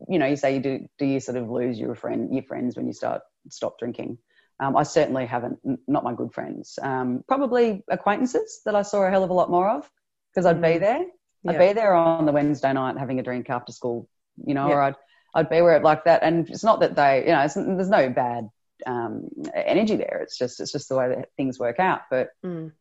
[0.08, 2.76] you know, you say you do do you sort of lose your friend your friends
[2.78, 4.18] when you start stop drinking.
[4.62, 6.78] Um, I certainly haven't, not my good friends.
[6.82, 9.90] Um, probably acquaintances that I saw a hell of a lot more of
[10.34, 10.80] because I'd be Mm.
[10.82, 11.06] there.
[11.48, 14.10] I'd be there on the Wednesday night having a drink after school,
[14.46, 14.76] you know, Yeah.
[14.76, 14.96] or I'd
[15.36, 16.24] I'd be where it like that.
[16.24, 18.50] And it's not that they, you know, it's, there's no bad
[18.88, 20.22] um, energy there.
[20.24, 22.02] It's just it's just the way that things work out.
[22.10, 22.72] But Mm.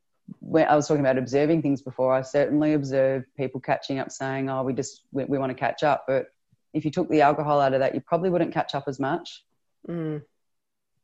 [0.40, 4.48] when I was talking about observing things before, I certainly observed people catching up saying,
[4.50, 6.04] oh, we just, we, we want to catch up.
[6.06, 6.26] But
[6.74, 9.42] if you took the alcohol out of that, you probably wouldn't catch up as much.
[9.88, 10.22] Mm.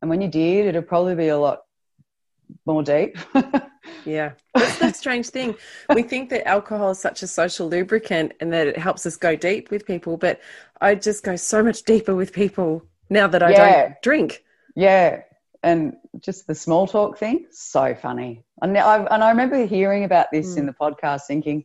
[0.01, 1.61] And when you did, it'd probably be a lot
[2.67, 3.17] more deep.
[4.05, 5.55] yeah, that's the strange thing.
[5.95, 9.37] We think that alcohol is such a social lubricant and that it helps us go
[9.37, 10.41] deep with people, but
[10.81, 13.83] I just go so much deeper with people now that I Yeah.
[13.83, 14.45] don't drink.
[14.75, 15.23] Yeah,
[15.63, 18.45] and just the small talk thing, so funny.
[18.61, 20.67] And I, and I remember hearing about this in mm.
[20.67, 21.65] the podcast, thinking,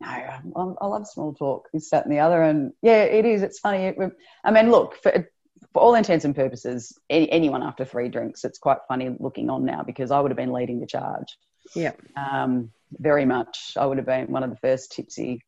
[0.00, 0.40] "No, I,
[0.80, 3.42] I love small talk." This, that, and the other, and yeah, it is.
[3.42, 3.84] It's funny.
[3.84, 3.96] It,
[4.44, 5.28] I mean, look for
[5.72, 9.64] for all intents and purposes, any, anyone after three drinks, it's quite funny looking on
[9.64, 11.36] now because I would have been leading the charge.
[11.74, 11.92] Yeah.
[12.16, 13.72] um, very much.
[13.76, 15.42] I would have been one of the first tipsy.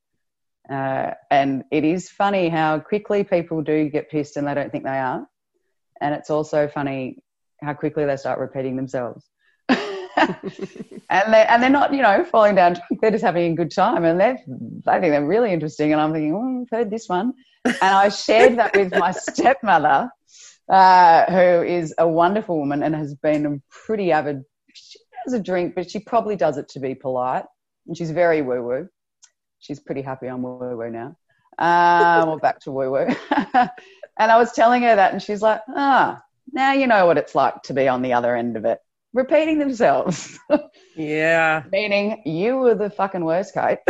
[0.68, 4.84] Uh, and it is funny how quickly people do get pissed and they don't think
[4.84, 5.26] they are.
[6.00, 7.22] And it's also funny
[7.60, 9.24] how quickly they start repeating themselves.
[9.68, 13.00] and, they, and they're not, you know, falling down drunk.
[13.00, 15.92] They're just having a good time and they're, they think they're really interesting.
[15.92, 17.32] And I'm thinking, oh, I've heard this one.
[17.64, 20.10] And I shared that with my stepmother,
[20.68, 24.44] uh, who is a wonderful woman and has been a pretty avid
[25.24, 27.44] has a drink, but she probably does it to be polite.
[27.86, 28.88] And she's very woo woo.
[29.58, 31.16] She's pretty happy I'm woo woo now.
[31.58, 33.06] Um, we're back to woo woo.
[34.18, 37.34] and I was telling her that, and she's like, ah, now you know what it's
[37.34, 38.78] like to be on the other end of it.
[39.12, 40.38] Repeating themselves,
[40.96, 41.64] Yeah.
[41.72, 43.78] meaning you were the fucking worst, Kate.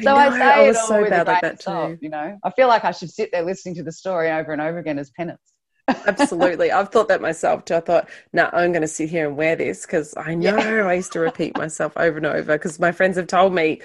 [0.00, 1.98] so I I say was it all so with bad like that salt.
[2.00, 4.62] You know, I feel like I should sit there listening to the story over and
[4.62, 5.55] over again as penance.
[5.88, 6.72] Absolutely.
[6.72, 7.74] I've thought that myself too.
[7.74, 10.94] I thought, no, I'm going to sit here and wear this because I know I
[10.94, 13.80] used to repeat myself over and over because my friends have told me.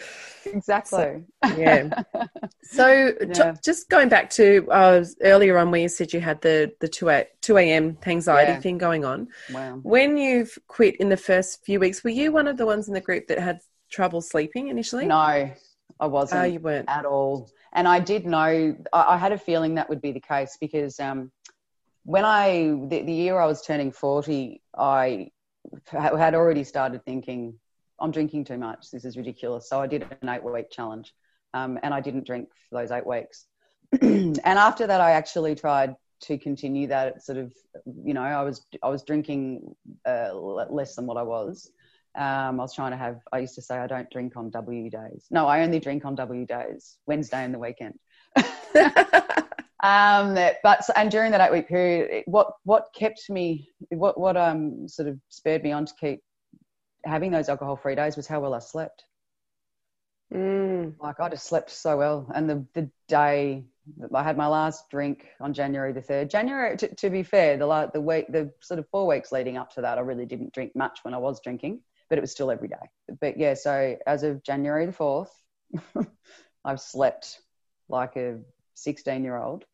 [0.46, 1.24] Exactly.
[1.58, 1.90] Yeah.
[2.64, 3.56] So Yeah.
[3.64, 7.10] just going back to uh, earlier on where you said you had the, the 2
[7.10, 7.98] a, 2 a.m.
[8.06, 8.60] anxiety Yeah.
[8.60, 9.28] thing going on.
[9.52, 9.80] wow.
[9.84, 12.94] When you've quit in the first few weeks, were you one of the ones in
[12.94, 13.60] the group that had
[13.92, 15.06] trouble sleeping initially?
[15.06, 15.16] No,
[16.00, 16.42] I wasn't.
[16.42, 16.88] Oh, you weren't.
[16.90, 17.50] at all.
[17.74, 21.00] And I did know, I, I had a feeling that would be the case because
[21.00, 21.30] um,
[22.04, 25.32] when I, the, the year I was turning 40, I
[25.92, 27.54] had already started thinking,
[28.00, 28.90] I'm drinking too much.
[28.92, 29.70] This is ridiculous.
[29.70, 31.14] So I did an eight week challenge
[31.54, 33.46] um, and I didn't drink for those eight weeks.
[34.02, 37.54] and after that, I actually tried to continue that sort of,
[38.04, 39.76] you know, I was, I was drinking
[40.08, 41.72] uh, less than what I was.
[42.16, 44.90] Um, I was trying to have, I used to say I don't drink on W
[44.90, 45.28] days.
[45.32, 47.98] No, I only drink on W days, Wednesday and the weekend.
[49.82, 54.88] um, but, and during that eight week period, what, what kept me, what, what um,
[54.88, 56.22] sort of spurred me on to keep
[57.04, 59.06] having those alcohol free days was how well I slept.
[60.34, 62.32] Mm, Like I just slept so well.
[62.34, 63.66] And the, the day
[63.98, 67.58] that I had my last drink on January the 3rd, January, to, to be fair,
[67.58, 70.26] the, la- the week, the sort of four weeks leading up to that, I really
[70.26, 72.76] didn't drink much when I was drinking, but it was still every day.
[73.20, 75.32] But yeah, so as of January the 4th,
[76.66, 77.42] I've slept
[77.90, 78.40] like a
[78.76, 79.66] 16 year old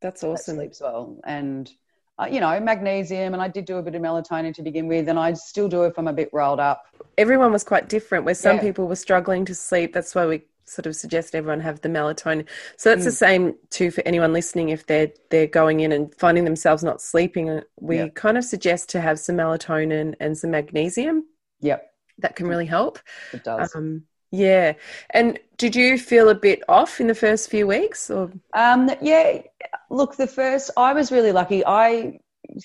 [0.00, 0.56] that's that awesome.
[0.56, 1.18] sleeps well.
[1.24, 1.70] And,
[2.18, 5.08] uh, you know, magnesium, and I did do a bit of melatonin to begin with,
[5.08, 6.84] and I still do if I'm a bit rolled up.
[7.18, 8.62] everyone was quite different where some Yeah.
[8.62, 12.44] people were struggling to sleep that's why we sort of suggest everyone have the melatonin
[12.76, 13.14] so that's the Mm.
[13.26, 17.48] same too for anyone listening if they're they're going in and finding themselves not sleeping
[17.48, 18.08] uh, we Yeah.
[18.08, 21.24] kind of suggest to have some melatonin and some magnesium
[21.60, 22.98] Yep, that can really help
[23.32, 23.74] it does.
[23.74, 24.72] um, yeah
[25.10, 29.42] and did you feel a bit off in the first few weeks or Um, yeah,
[29.90, 31.64] look, the first, I was really lucky.
[31.64, 32.20] I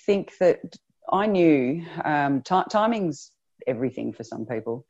[0.06, 0.60] think that
[1.12, 3.32] I knew um, ti timing's
[3.68, 4.86] everything for some people.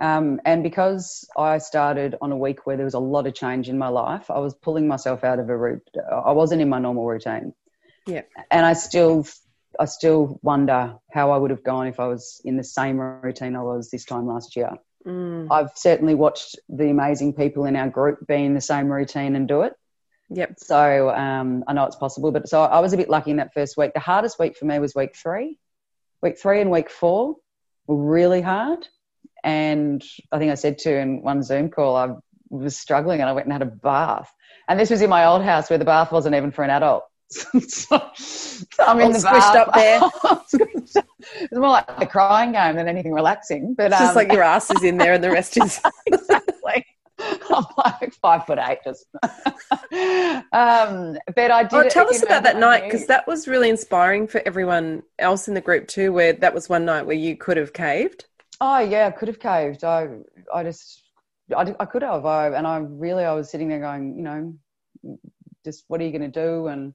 [0.00, 3.68] Um, and because I started on a week where there was a lot of change
[3.68, 5.88] in my life, I was pulling myself out of a route.
[6.10, 7.54] I wasn't in my normal routine.
[8.06, 8.22] Yeah.
[8.50, 9.26] And I still,
[9.78, 13.54] I still wonder how I would have gone if I was in the same routine
[13.54, 14.72] I was this time last year.
[15.06, 19.36] Mm, I've certainly watched the amazing people in our group be in the same routine
[19.36, 19.74] and do it.
[20.30, 23.36] yep So um, I know it's possible, but so I was a bit lucky in
[23.38, 23.92] that first week.
[23.94, 25.58] The hardest week for me was week three.
[26.22, 27.36] Week three and week four
[27.86, 28.86] were really hard.
[29.42, 32.14] And I think I said to in one Zoom call, I
[32.48, 34.32] was struggling and I went and had a bath.
[34.68, 37.04] And this was in my old house where the bath wasn't even for an adult.
[37.28, 37.94] So,
[38.78, 40.00] I'm in the squished up there.
[40.00, 41.06] Squished up.
[41.40, 43.74] It's more like a crying game than anything relaxing.
[43.74, 46.86] But it's just um, like your ass is in there and the rest is exactly.
[47.18, 49.06] I'm like five foot eight, just.
[50.52, 51.72] um, but I did.
[51.72, 55.02] Oh, tell you us know, about that night because that was really inspiring for everyone
[55.18, 56.12] else in the group too.
[56.12, 58.26] Where that was one night where you could have caved.
[58.60, 59.84] Oh yeah, I could have caved.
[59.84, 60.08] I,
[60.52, 61.02] I just,
[61.56, 62.24] I, I could have.
[62.26, 65.18] I, and I really, I was sitting there going, you know,
[65.64, 66.68] just what are you going to do?
[66.68, 66.94] And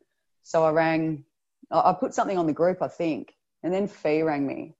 [0.49, 1.25] so I rang.
[1.69, 4.73] I put something on the group, I think, and then Fee rang me.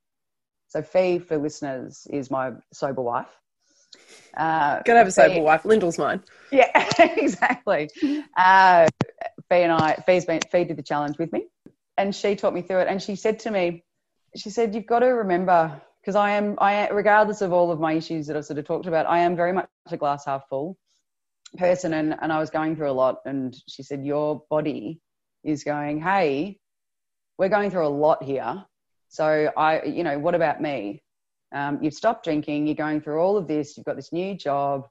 [0.70, 3.30] So Fee, for listeners, is my sober wife.
[4.36, 5.66] Uh, Gotta have a sober Fee- wife.
[5.66, 6.24] Lyndall's mine.
[6.52, 7.88] Yeah, exactly.
[8.36, 8.88] Uh,
[9.50, 11.46] Fee and I, Fee's been, Fee did the challenge with me,
[11.98, 12.88] and she taught me through it.
[12.88, 13.84] And she said to me,
[14.36, 17.94] she said, "You've got to remember." Because I am, I regardless of all of my
[17.94, 20.78] issues that I've sort of talked about, I am very much a glass half full
[21.60, 23.18] person, and and I was going through a lot.
[23.26, 25.00] And she said, "Your body
[25.44, 26.60] is going, hey,
[27.38, 28.64] we're going through a lot here.
[29.08, 31.02] So I, you know, what about me?
[31.52, 32.68] Um, you've stopped drinking.
[32.68, 33.76] You're going through all of this.
[33.76, 34.88] You've got this new job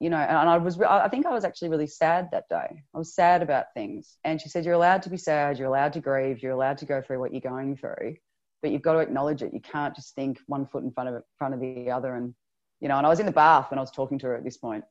[0.00, 2.82] you know, and I was, I think I was actually really sad that day.
[2.94, 4.16] I was sad about things.
[4.24, 6.86] And she said, You're allowed to be sad, you're allowed to grieve, you're allowed to
[6.86, 8.16] go through what you're going through,
[8.62, 9.52] but you've got to acknowledge it.
[9.52, 12.14] You can't just think one foot in front of front of the other.
[12.14, 12.34] And,
[12.80, 14.42] you know, and I was in the bath when I was talking to her at
[14.42, 14.84] this point.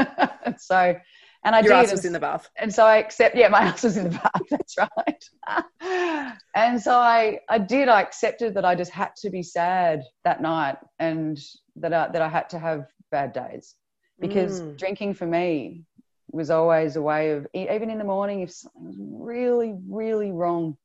[0.58, 0.96] so,
[1.46, 1.84] and I Your did.
[1.84, 2.50] ass was in the bath.
[2.56, 4.42] And so I accept, yeah, my ass was in the bath.
[4.50, 6.34] That's right.
[6.54, 7.88] and so I, I did.
[7.88, 11.38] I accepted that I just had to be sad that night, and
[11.76, 13.76] that I, that I had to have bad days
[14.20, 14.76] because mm.
[14.76, 15.84] drinking for me
[16.32, 20.76] was always a way of even in the morning if something was really really wrong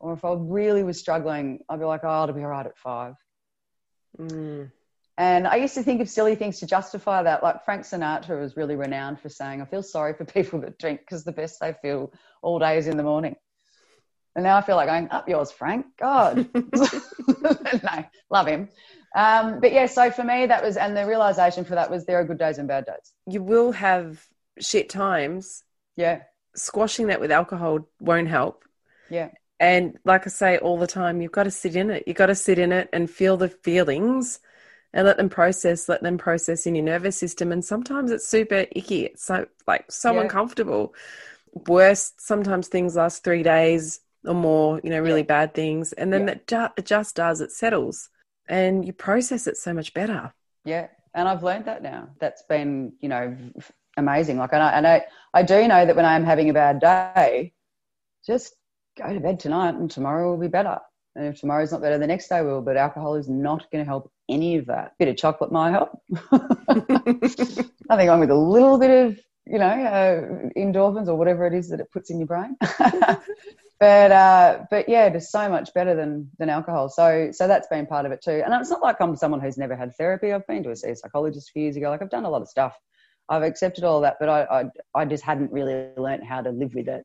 [0.00, 2.76] or if i really was struggling i'd be like oh it'll be all right at
[2.76, 3.14] five
[4.18, 4.70] mm.
[5.20, 8.56] And i used to think of silly things to justify that like frank sinatra was
[8.56, 11.74] really renowned for saying i feel sorry for people that drink because the best they
[11.82, 13.36] feel all day is in the morning
[14.34, 18.68] and now i feel like going up yours frank god no love him
[19.14, 22.20] um, but yeah, so for me, that was, and the realization for that was there
[22.20, 23.12] are good days and bad days.
[23.26, 24.24] You will have
[24.58, 25.64] shit times.
[25.96, 26.22] Yeah.
[26.54, 28.64] Squashing that with alcohol won't help.
[29.08, 29.30] Yeah.
[29.58, 32.04] And like I say all the time, you've got to sit in it.
[32.06, 34.40] You've got to sit in it and feel the feelings
[34.92, 37.52] and let them process, let them process in your nervous system.
[37.52, 39.06] And sometimes it's super icky.
[39.06, 40.22] It's so like so yeah.
[40.22, 40.94] uncomfortable.
[41.52, 45.26] Worst, sometimes things last three days or more, you know, really yeah.
[45.26, 45.92] bad things.
[45.92, 46.34] And then yeah.
[46.34, 48.08] it, ju- it just does, it settles
[48.48, 50.32] and you process it so much better.
[50.64, 50.88] Yeah.
[51.14, 52.10] And I've learned that now.
[52.18, 53.36] That's been, you know,
[53.96, 54.38] amazing.
[54.38, 57.52] Like, and I, and I, I do know that when I'm having a bad day,
[58.24, 58.54] just
[58.96, 60.78] go to bed tonight and tomorrow will be better.
[61.20, 62.62] And if tomorrow's not better, the next day will.
[62.62, 64.86] But alcohol is not going to help any of that.
[64.86, 66.00] A bit of chocolate might help.
[66.08, 71.68] Nothing wrong with a little bit of, you know, uh, endorphins or whatever it is
[71.68, 72.56] that it puts in your brain.
[73.78, 76.88] but uh, but yeah, it is so much better than than alcohol.
[76.88, 78.42] So so that's been part of it too.
[78.42, 80.32] And it's not like I'm someone who's never had therapy.
[80.32, 81.90] I've been to a psychologist a few years ago.
[81.90, 82.74] Like I've done a lot of stuff.
[83.28, 86.74] I've accepted all that, but I I, I just hadn't really learned how to live
[86.74, 87.04] with it.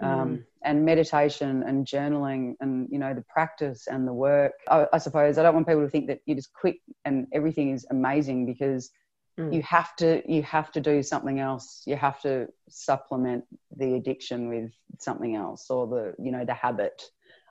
[0.00, 0.44] Um, mm.
[0.62, 4.52] And meditation and journaling and you know the practice and the work.
[4.68, 7.70] I, I suppose I don't want people to think that you just quit and everything
[7.70, 8.90] is amazing because
[9.38, 9.54] Mm.
[9.54, 11.82] You have to you have to do something else.
[11.86, 13.44] You have to supplement
[13.76, 17.02] the addiction with something else or the you know the habit.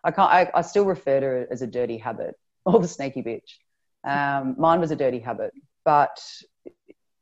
[0.04, 0.32] I can't.
[0.32, 3.60] I, I still refer to it as a dirty habit or the sneaky bitch.
[4.04, 5.52] Um, mine was a dirty habit,
[5.84, 6.20] but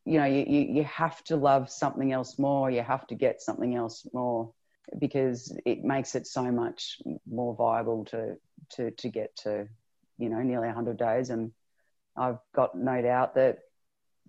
[0.05, 2.71] you know you, you you have to love something else more.
[2.71, 4.53] You have to get something else more
[4.99, 8.37] because it makes it so much more viable to
[8.71, 9.67] to to get to
[10.17, 11.51] you know nearly 100 days and
[12.15, 13.59] I've got no doubt that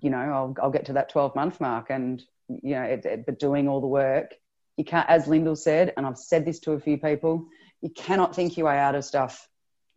[0.00, 3.26] you know, I'll, I'll get to that 12 month mark and, you know, it, it,
[3.26, 4.34] but doing all the work,
[4.76, 7.46] you can't, as Lyndall said, and I've said this to a few people,
[7.80, 9.48] you cannot think your way out of stuff.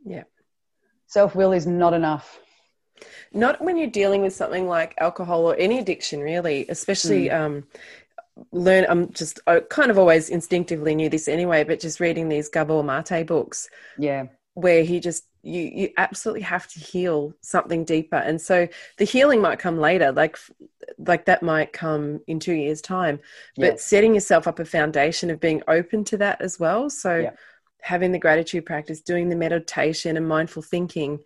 [0.05, 0.23] Yeah.
[1.07, 2.39] Self will is not enough.
[3.33, 7.27] Not when you're dealing with something like alcohol or any addiction, really, especially.
[7.27, 7.39] Mm.
[7.39, 7.63] Um,
[8.51, 12.49] learn i'm just i kind of always instinctively knew this anyway but just reading these
[12.49, 18.17] gabor mate books yeah where he just you you absolutely have to heal something deeper
[18.17, 20.37] and so the healing might come later like
[20.97, 23.19] like that might come in 2 years time
[23.55, 23.83] but yes.
[23.83, 27.31] setting yourself up a foundation of being open to that as well so yeah.
[27.81, 31.19] having the gratitude practice doing the meditation and mindful thinking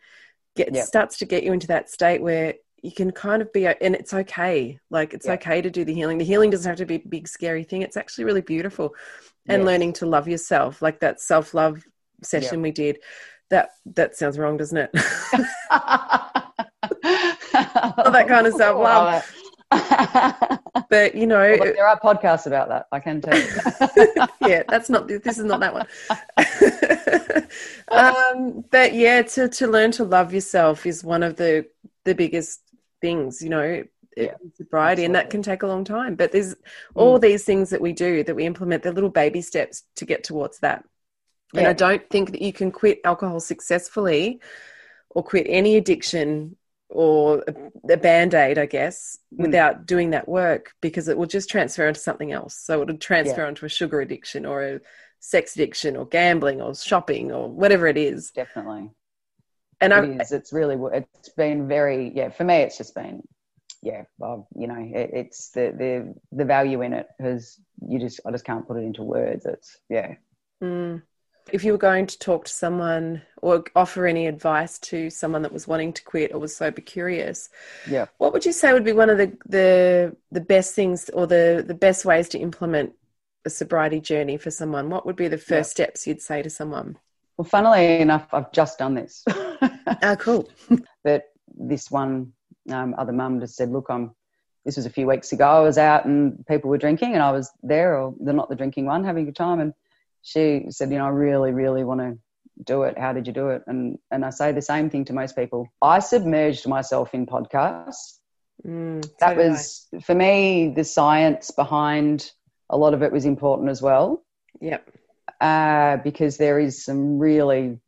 [0.56, 0.84] get yeah.
[0.84, 4.14] starts to get you into that state where you can kind of be and it's
[4.14, 5.34] okay like it's yeah.
[5.34, 7.84] okay to do the healing the healing doesn't have to be a big scary thing
[7.84, 8.96] it's actually really beautiful
[9.48, 9.66] and yes.
[9.66, 11.84] learning to love yourself like that self-love
[12.24, 12.64] session yep.
[12.64, 13.00] we did.
[13.50, 14.92] That that sounds wrong, doesn't it?
[14.94, 15.02] All
[18.12, 19.26] that kind of self love.
[20.90, 22.88] but you know, well, look, there are podcasts about that.
[22.92, 23.48] I can tell you.
[24.48, 25.08] yeah, that's not.
[25.08, 25.88] This is not that one.
[27.92, 31.66] um, but yeah, to to learn to love yourself is one of the
[32.06, 32.62] the biggest
[33.02, 33.42] things.
[33.42, 33.84] You know,
[34.16, 35.06] yeah, sobriety, absolutely.
[35.06, 36.16] and that can take a long time.
[36.16, 36.56] But there's
[36.96, 37.22] all mm.
[37.22, 38.84] these things that we do that we implement.
[38.84, 40.84] The little baby steps to get towards that.
[41.54, 44.40] And I don't think that you can quit alcohol successfully
[45.10, 46.56] or quit any addiction
[46.90, 49.44] or a, a band aid, I guess, mm.
[49.44, 52.56] without doing that work because it will just transfer into something else.
[52.56, 53.48] So it would transfer yeah.
[53.48, 54.80] onto a sugar addiction or a
[55.20, 58.32] sex addiction or gambling or shopping or whatever it is.
[58.32, 58.90] Definitely.
[59.82, 60.32] And it I, is.
[60.32, 63.24] It's really, it's been very, yeah, for me, it's just been,
[63.82, 68.20] yeah, well, you know, it, it's the, the, the value in it has, you just,
[68.26, 69.46] I just can't put it into words.
[69.46, 70.16] It's, yeah.
[70.64, 71.02] Mm.
[71.52, 75.52] If you were going to talk to someone or offer any advice to someone that
[75.52, 77.50] was wanting to quit or was sober curious,
[77.90, 78.06] Yeah.
[78.20, 81.64] what would you say would be one of the the, the best things or the,
[81.68, 82.94] the best ways to implement
[83.44, 84.92] a sobriety journey for someone?
[84.92, 87.00] What would be the first steps you'd say to someone?
[87.38, 89.26] Well, funnily enough, I've just done this.
[90.04, 90.50] Oh, cool.
[91.04, 92.34] but this one
[92.70, 94.12] um, other mum just said, "Look, I'm."
[94.64, 95.46] This was a few weeks ago.
[95.48, 98.56] I was out and people were drinking, and I was there, or they're not the
[98.56, 99.60] drinking one, having a time.
[99.60, 99.74] And
[100.22, 102.18] she said, "You know, I really, really want to
[102.64, 102.96] do it.
[102.98, 105.68] How did you do it?" And and I say the same thing to most people.
[105.82, 108.20] I submerged myself in podcasts.
[108.68, 109.50] Mm, so That did I.
[109.50, 112.32] was for me the science behind
[112.70, 114.24] a lot of it was important as well
[114.62, 114.88] Yep.
[115.42, 117.80] uh, because there is some really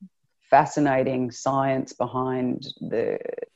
[0.56, 2.58] fascinating science behind
[2.92, 3.06] the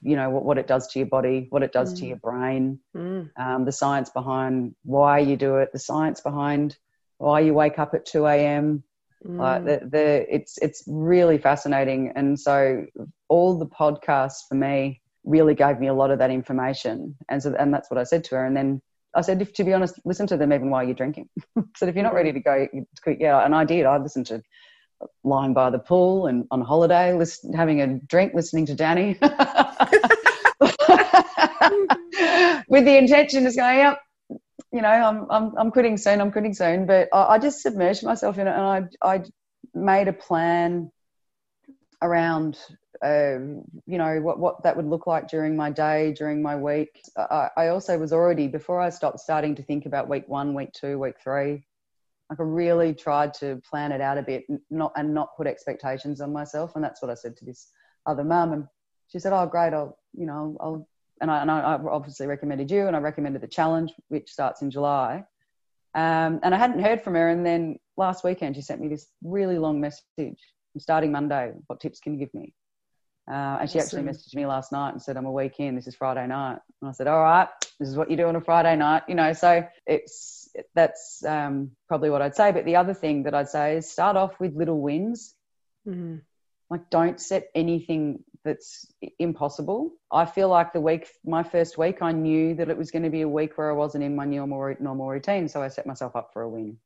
[0.10, 2.10] you know what, what it does to your body what it does to Mm.
[2.12, 2.64] your brain
[2.95, 4.56] Mm, um, the science behind
[4.95, 6.68] why you do it the science behind
[7.26, 8.68] why you wake up at 2 a.m
[9.24, 9.66] like mm.
[9.70, 12.02] the, the it's it's really fascinating.
[12.16, 12.56] And so
[13.34, 15.02] all the podcasts for me
[15.34, 17.16] really gave me a lot of that information.
[17.30, 18.45] And so and that's what i said to her.
[18.45, 18.70] And then
[19.16, 21.28] i said if to be honest listen to them even while you're drinking.
[21.78, 22.56] So if you're not ready to go
[23.28, 23.86] yeah and i did.
[23.86, 24.38] I listened to
[25.24, 29.18] lying by the pool and on holiday listen, having a drink listening to danny.
[32.70, 34.00] With the intention of going yep
[34.72, 36.86] you know i'm i'm, I'm quitting soon i'm quitting soon.
[36.86, 39.24] But I, I just submerged myself in it and i i
[39.74, 40.91] made a plan
[42.02, 42.58] around
[43.04, 47.00] um, you know what what that would look like during my day during my week.
[47.16, 50.74] I, I also was already before i stopped starting to think about week one week
[50.74, 51.66] two week three
[52.30, 56.21] like I really tried to plan it out a bit, not and not put expectations
[56.21, 57.71] on myself, and that's what I said to this
[58.05, 58.65] other mum, and
[59.07, 60.88] she said, "Oh, great, I'll, you know, I'll,"
[61.21, 64.71] and I, and I obviously recommended you, and I recommended the challenge, which starts in
[64.71, 65.23] July,
[65.95, 69.07] um, and I hadn't heard from her, and then last weekend she sent me this
[69.23, 70.03] really long message.
[70.19, 71.53] I'm starting Monday.
[71.67, 72.53] What tips can you give me?
[73.30, 75.75] Uh, and she actually messaged me last night and said, I'm a week in.
[75.75, 76.59] This is Friday night.
[76.82, 77.47] And I said, All right,
[77.80, 79.03] this is what you do on a Friday night.
[79.09, 80.37] You know, so it's
[80.76, 82.52] that's um, probably what I'd say.
[82.52, 85.34] But the other thing that I'd say is start off with little wins.
[85.88, 86.22] Mm,
[86.70, 88.88] Like, don't set anything that's
[89.20, 89.91] impossible.
[90.12, 93.10] I feel like the week, my first week, I knew that it was going to
[93.10, 95.50] be a week where I wasn't in my normal, normal routine.
[95.50, 96.78] So I set myself up for a win.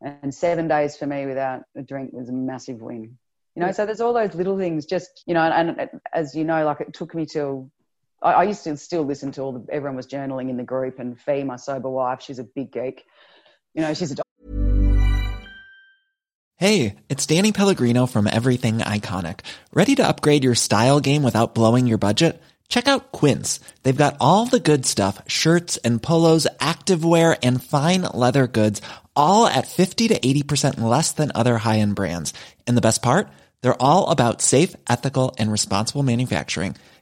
[0.00, 3.18] And seven days for me without a drink was a massive win.
[3.56, 3.72] You know, Yeah.
[3.72, 4.86] so there's all those little things.
[4.86, 7.70] Just you know, and, and as you know, like it took me till
[8.22, 10.98] I, I used to still listen to all the everyone was journaling in the group,
[10.98, 13.04] and Fee, my sober wife, she's a big geek.
[13.74, 14.16] You know, she's a
[16.56, 19.40] Hey, it's Danny Pellegrino from Everything Iconic.
[19.72, 22.42] Ready to upgrade your style game without blowing your budget?
[22.68, 23.60] Check out Quince.
[23.84, 28.82] They've got all the good stuff shirts and polos, activewear, and fine leather goods,
[29.14, 32.34] all at 50 to 80% less than other high end brands.
[32.66, 33.28] And the best part?
[33.62, 36.74] They're all about safe, ethical, and responsible manufacturing.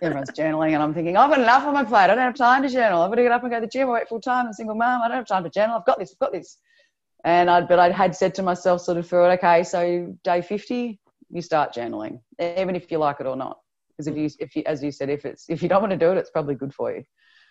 [0.00, 2.04] everyone's journaling and I'm thinking, I've got enough on my plate.
[2.04, 3.02] I don't have time to journal.
[3.02, 3.88] I've got to get up and go to the gym.
[3.88, 4.46] I work full time.
[4.46, 5.02] I'm a single mum.
[5.02, 5.76] I don't have time to journal.
[5.76, 6.12] I've got this.
[6.12, 6.58] I've got this.
[7.24, 10.42] And I'd, but I had said to myself sort of through it, okay, so day
[10.42, 10.98] 50,
[11.30, 13.58] you start journaling, even if you like it or not.
[13.90, 15.98] Because if you, if you, as you said, if it's, if you don't want to
[15.98, 17.04] do it, it's probably good for you.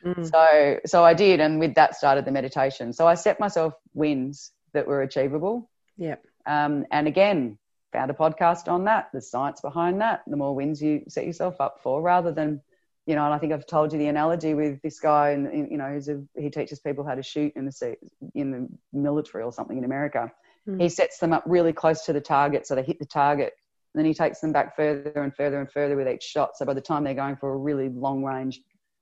[0.05, 1.39] mm, So, so I did.
[1.39, 2.91] And with that started the meditation.
[2.91, 5.69] So I set myself wins that were achievable.
[5.97, 6.23] Yep.
[6.45, 7.57] Um, and again,
[7.91, 11.59] found a podcast on that, the science behind that, the more wins you set yourself
[11.59, 12.61] up for, rather than,
[13.05, 15.77] you know, and I think I've told you the analogy with this guy, and you
[15.77, 17.97] know, who's a, he teaches people how to shoot in the
[18.35, 20.31] in the military or something in America.
[20.67, 20.81] Mm.
[20.81, 23.53] He sets them up really close to the target, so they hit the target.
[23.93, 26.55] And then he takes them back further and further and further with each shot.
[26.55, 28.61] So by the time they're going for a really long range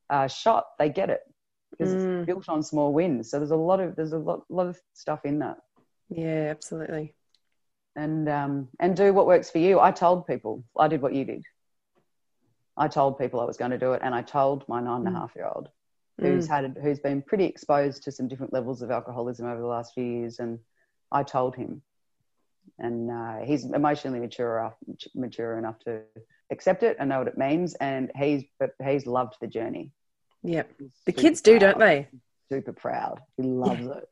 [0.09, 1.21] uh, shot, they get it
[1.69, 1.95] because Mm.
[2.21, 3.29] it's built on small wins.
[3.29, 5.57] So there's a lot of there's a lot, lot of stuff in that
[6.09, 7.13] Yeah, absolutely.
[7.95, 9.79] And um, and do what works for you.
[9.79, 11.43] I told people I did what you did.
[12.77, 15.15] I told people I was going to do it, and I told my nine and
[15.15, 15.69] a half year old,
[16.19, 19.93] who's had who's been pretty exposed to some different levels of alcoholism over the last
[19.93, 20.59] few years, and
[21.11, 21.81] I told him,
[22.77, 24.75] and uh, he's emotionally mature enough,
[25.13, 26.01] mature enough to
[26.51, 27.73] accept it and know what it means.
[27.75, 29.91] And he's but he's loved the journey.
[30.43, 30.63] Yeah,
[31.05, 31.71] the kids do, proud.
[31.71, 32.07] don't they?
[32.49, 33.19] Super proud.
[33.35, 33.97] He loves yeah.
[33.97, 34.09] it.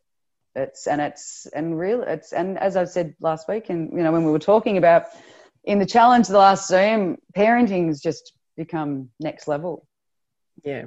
[0.58, 2.02] It's and it's and real.
[2.02, 5.06] It's and as I said last week, and you know when we were talking about
[5.64, 9.88] in the challenge the last Zoom, parenting's just become next level.
[10.64, 10.86] Yeah,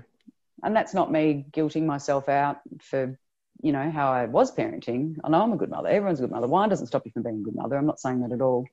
[0.64, 3.16] and that's not me guilting myself out for
[3.62, 5.16] you know how I was parenting.
[5.22, 5.88] I know I'm a good mother.
[5.88, 6.48] Everyone's a good mother.
[6.48, 7.76] Wine doesn't stop you from being a good mother.
[7.76, 8.66] I'm not saying that at all.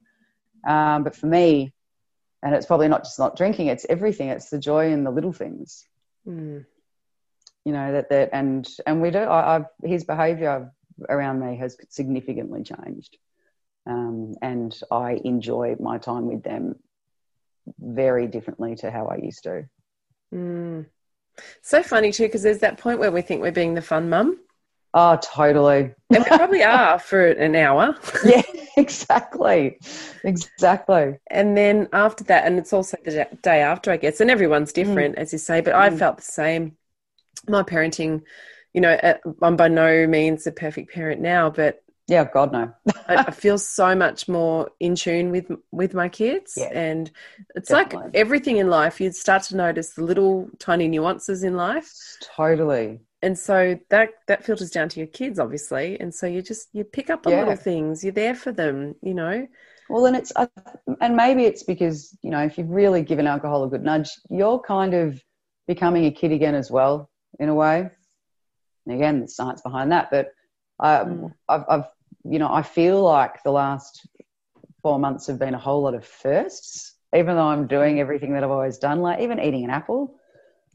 [0.68, 1.74] Um, but for me,
[2.42, 3.68] and it's probably not just not drinking.
[3.68, 4.30] It's everything.
[4.30, 5.86] It's the joy in the little things.
[6.28, 6.66] Mm.
[7.66, 9.20] You know that that and and we do.
[9.20, 10.72] I, I've, his behaviour
[11.10, 13.18] around me has significantly changed,
[13.86, 16.76] um, and I enjoy my time with them
[17.80, 19.68] very differently to how I used to.
[20.34, 20.86] Mm.
[21.62, 24.40] So funny too, because there's that point where we think we're being the fun mum.
[24.94, 25.94] Oh, totally.
[26.10, 27.96] And we probably are for an hour.
[28.26, 28.42] yeah,
[28.78, 29.78] exactly.
[30.24, 31.18] Exactly.
[31.30, 35.16] And then after that, and it's also the day after, I guess, and everyone's different,
[35.16, 35.20] mm.
[35.20, 35.78] as you say, but mm.
[35.78, 36.78] I felt the same.
[37.48, 38.24] My parenting,
[38.78, 38.96] you know,
[39.42, 42.72] I'm by no means a perfect parent now, but yeah, God no.
[43.08, 47.10] I, I, feel so much more in tune with with my kids, yeah, and
[47.56, 48.04] it's definitely.
[48.04, 49.02] like everything in life.
[49.02, 51.92] You start to notice the little tiny nuances in life.
[52.22, 53.00] Totally.
[53.24, 56.84] And so that that filters down to your kids, obviously, and so you just you
[56.84, 57.40] pick up on Yeah.
[57.40, 58.04] little things.
[58.04, 59.48] You're there for them, you know.
[59.90, 60.46] Well, and it's, uh,
[61.02, 64.60] and maybe it's because, you know, if you've really given alcohol a good nudge, you're
[64.60, 65.20] kind of
[65.66, 67.10] becoming a kid again as well,
[67.40, 67.90] in a way.
[68.88, 70.10] And again, the science behind that.
[70.12, 70.30] But
[70.80, 71.34] I, Mm.
[71.50, 71.86] I've, I've,
[72.26, 74.08] you know, I feel like the last
[74.84, 78.44] four months have been a whole lot of firsts, even though I'm doing everything that
[78.44, 80.16] I've always done, like even eating an apple.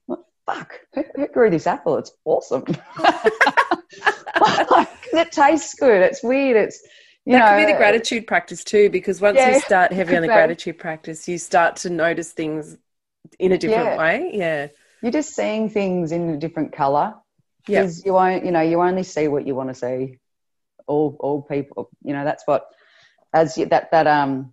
[0.09, 1.99] Like, fuck, who, who grew this apple?
[1.99, 2.65] It's awesome.
[4.71, 6.03] like, it tastes good.
[6.03, 6.57] It's weird.
[6.57, 6.81] It's,
[7.25, 10.17] you that know, could be the gratitude practice too, because once Yeah, you start heavy
[10.17, 12.77] on the gratitude practice, you start to notice things
[13.39, 13.95] in a different Yeah.
[13.95, 14.31] way.
[14.35, 14.69] Yeah,
[15.03, 17.15] you're just seeing things in a different color
[17.69, 20.19] yeah, because you won't you know you only see what you want to see.
[20.87, 22.67] All all people you know that's what
[23.33, 24.53] as you, that that um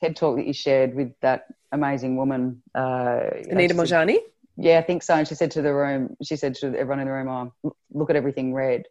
[0.00, 4.18] ted talk that you shared with that amazing woman uh Anita Moorjani.
[4.56, 5.14] yeah i think so.
[5.14, 8.10] And she said to the room she said to everyone in the room oh, look
[8.10, 8.84] at everything red.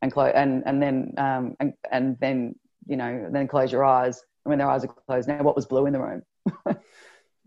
[0.00, 2.54] And close and and then um and, and then
[2.86, 4.22] you know then close your eyes.
[4.44, 6.22] And when their eyes are closed now what was blue in the room?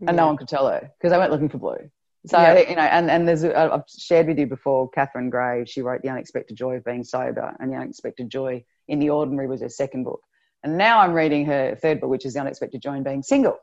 [0.04, 1.88] And no one could tell her because they weren't looking for blue.
[2.26, 2.58] So Yeah.
[2.68, 4.88] you know, and and there's I've shared with you before.
[4.90, 9.00] Catherine Gray, she wrote the unexpected joy of being sober, and the unexpected joy in
[9.00, 10.20] the ordinary was her second book.
[10.62, 13.58] And now I'm reading her third book, which is the unexpected joy in being single.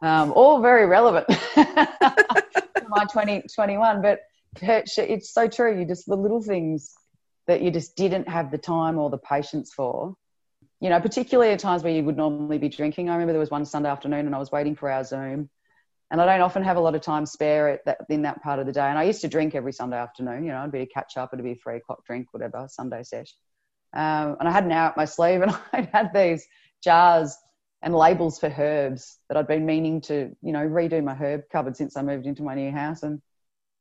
[0.00, 4.20] Um, all very relevant to my 20, 21, but
[4.62, 5.78] her, she, it's so true.
[5.78, 6.94] You just the little things
[7.46, 10.14] that you just didn't have the time or the patience for.
[10.80, 13.10] You know, particularly at times where you would normally be drinking.
[13.10, 15.50] I remember there was one Sunday afternoon and I was waiting for our Zoom
[16.10, 18.58] and I don't often have a lot of time spare at that, in that part
[18.58, 18.86] of the day.
[18.88, 20.44] And I used to drink every Sunday afternoon.
[20.44, 23.02] You know, it'd be a catch up, it'd be a three o'clock drink, whatever, Sunday
[23.02, 23.34] sesh.
[23.94, 26.46] Um, and I had an hour up my sleeve, and I had these
[26.82, 27.36] jars
[27.82, 31.76] and labels for herbs that I'd been meaning to, you know, redo my herb cupboard
[31.76, 33.02] since I moved into my new house.
[33.02, 33.20] And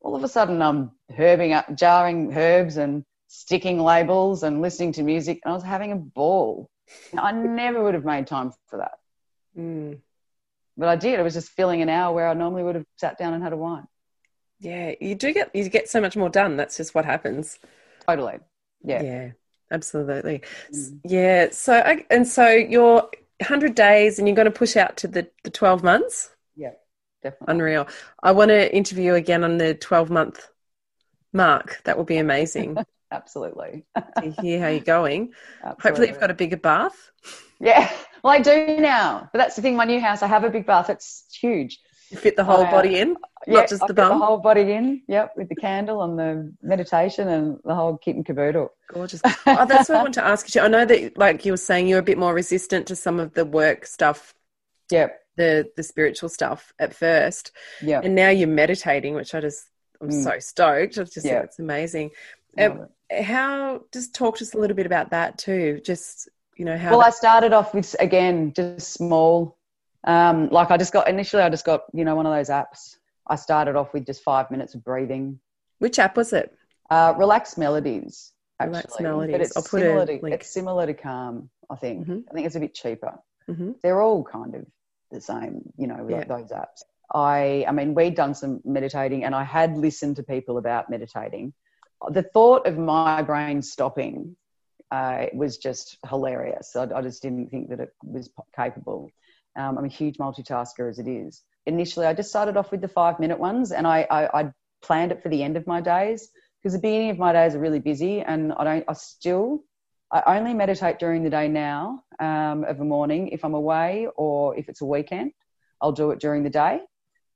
[0.01, 5.03] all of a sudden, I'm herbing up, jarring herbs and sticking labels and listening to
[5.03, 6.69] music, and I was having a ball.
[7.13, 8.99] Now, I never would have made time for that
[9.57, 9.99] Mm.
[10.77, 11.19] But I did.
[11.19, 13.53] It was just filling an hour where I normally would have sat down and had
[13.53, 13.87] a wine.
[14.59, 16.57] Yeah, you do get you get so much more done.
[16.57, 17.59] That's just what happens.
[18.07, 18.39] Totally.
[18.83, 19.01] Yeah.
[19.01, 19.31] Yeah,
[19.71, 20.41] absolutely.
[20.73, 20.99] Mm.
[21.03, 21.49] Yeah.
[21.51, 23.09] So I, and so you're
[23.39, 26.31] 100 days, and you're going to push out to the the 12 months.
[26.55, 26.71] Yeah.
[27.23, 27.53] Definitely.
[27.53, 27.87] Unreal.
[28.21, 30.47] I want to interview you again on the 12 month
[31.33, 31.81] mark.
[31.83, 32.77] That would be amazing
[33.11, 33.85] Absolutely.
[34.21, 35.33] to hear how you're going.
[35.63, 37.11] Hopefully, you've got a bigger bath.
[37.59, 37.91] Yeah.
[38.27, 39.29] Well, I do now.
[39.31, 39.77] But that's the thing.
[39.77, 40.89] My new house, I have a big bath.
[40.89, 41.79] It's huge.
[42.09, 43.15] You fit the whole Uh, body in,
[43.47, 44.19] Yeah, not just I the bum.
[44.19, 45.01] The whole body in.
[45.07, 45.37] Yep.
[45.37, 48.73] With the candle and the meditation and the whole kit and caboodle.
[48.93, 49.21] Gorgeous.
[49.25, 50.59] Oh, that's what I want to ask you.
[50.61, 53.33] I know that, like you were saying, you're a bit more resistant to some of
[53.33, 54.33] the work stuff,
[54.91, 55.17] Yep.
[55.37, 57.51] the the spiritual stuff at first,
[57.81, 58.01] Yeah.
[58.03, 59.69] and now you're meditating, which I just
[60.01, 60.23] I'm Mm.
[60.23, 60.97] so stoked.
[60.97, 61.31] I just Yeah.
[61.35, 62.11] think it's amazing.
[62.57, 63.23] Um, it.
[63.23, 65.79] how just talk to us a little bit about that too.
[65.83, 66.91] Just you know how.
[66.91, 69.57] Well, I started off with, again, just small.
[70.03, 72.95] Um, like I just got, initially, I just got, you know, one of those apps.
[73.27, 75.39] I started off with just five minutes of breathing.
[75.79, 76.55] which app was it?
[76.89, 78.31] Uh, relaxed melodies.
[78.59, 78.69] Actually.
[78.71, 79.35] Relaxed But Melodies.
[79.41, 80.25] it's I'll put similar to.
[80.33, 82.07] It's similar to Calm, I think.
[82.07, 82.23] Mhm.
[82.29, 83.13] I think it's a bit cheaper.
[83.47, 84.65] hmm They're all kind of
[85.11, 86.17] the same, you know, Yeah.
[86.17, 86.81] like those apps.
[87.13, 91.53] I, I mean, we'd done some meditating and I had listened to people about meditating.
[92.09, 94.35] The thought of my brain stopping
[94.91, 96.75] uh, it was just hilarious.
[96.75, 99.11] I, I, just didn't think that it was capable.
[99.55, 101.43] Um, I'm a huge multitasker as it is.
[101.65, 105.11] Initially, I just started off with the five minute ones, and I, I, I planned
[105.11, 106.29] it for the end of my days
[106.61, 108.85] because the beginning of my days are really busy, and I don't.
[108.87, 109.63] I still
[110.09, 113.27] I only meditate during the day now um, of a morning.
[113.29, 115.33] If I'm away or if it's a weekend,
[115.81, 116.79] I'll do it during the day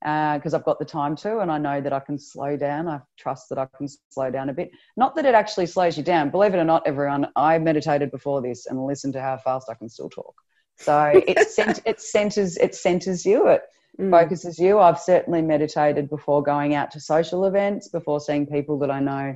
[0.01, 2.87] because uh, I've got the time to, and I know that I can slow down.
[2.87, 4.71] I trust that I can slow down a bit.
[4.97, 6.31] Not that it actually slows you down.
[6.31, 9.75] Believe it or not, everyone, I meditated before this and listened to how fast I
[9.75, 10.33] can still talk.
[10.77, 13.47] So it, cent- it centers it centers you.
[13.49, 13.61] It
[13.99, 14.09] mm.
[14.09, 14.79] focuses you.
[14.79, 19.35] I've certainly meditated before going out to social events, before seeing people that I know.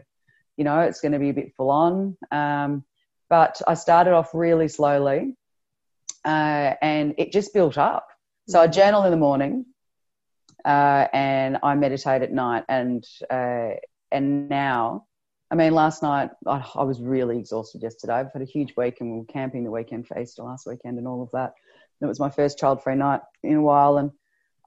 [0.58, 2.18] You know, it's going to be a bit full on.
[2.32, 2.86] Um,
[3.30, 5.36] but I started off really slowly,
[6.24, 8.08] uh, and it just built up.
[8.48, 8.74] So I mm.
[8.74, 9.66] journal in the morning
[10.66, 12.66] uh, and I meditate at night.
[12.68, 13.72] And uh,
[14.12, 15.06] and now,
[15.52, 18.14] I mean, last night I, I, was really exhausted yesterday.
[18.14, 20.98] I've had a huge week, and we were camping the weekend for Easter last weekend,
[20.98, 21.54] and all of that.
[22.02, 24.12] And it was my first child-free night in a while, and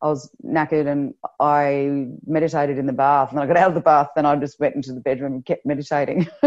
[0.00, 3.32] I was knackered, and I meditated in the bath.
[3.32, 5.44] And I got out of the bath, then I just went into the bedroom and
[5.44, 6.28] kept meditating.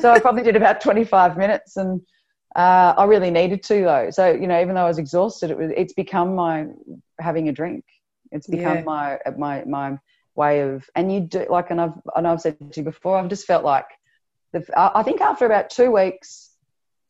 [0.00, 2.00] so I probably did about 25 minutes, and
[2.56, 4.10] uh, I really needed to though.
[4.10, 6.66] So you know, even though I was exhausted, it was, it's become my
[7.18, 7.84] having a drink
[8.32, 8.82] it's become yeah.
[8.82, 9.98] my my my
[10.34, 13.28] way of, and you do like, and I've and I've said to you before, I've
[13.28, 13.86] just felt like,
[14.52, 16.50] the, I think after about two weeks,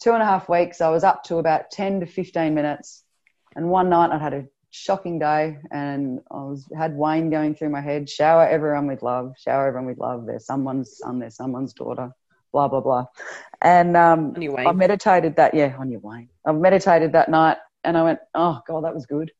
[0.01, 3.05] two and a half weeks, I was up to about ten to fifteen minutes,
[3.55, 7.71] and one night I'd had a shocking day, and I was had Wayne going through
[7.71, 8.09] my head.
[8.09, 9.35] Shower everyone with love.
[9.39, 10.27] Shower everyone with love.
[10.27, 11.19] There's someone's son.
[11.19, 12.13] There's someone's daughter.
[12.53, 13.07] Blah blah blah.
[13.63, 15.55] And um, I meditated that.
[15.55, 16.31] Yeah, on your Wayne.
[16.45, 19.31] I meditated that night, and I went, oh god, that was good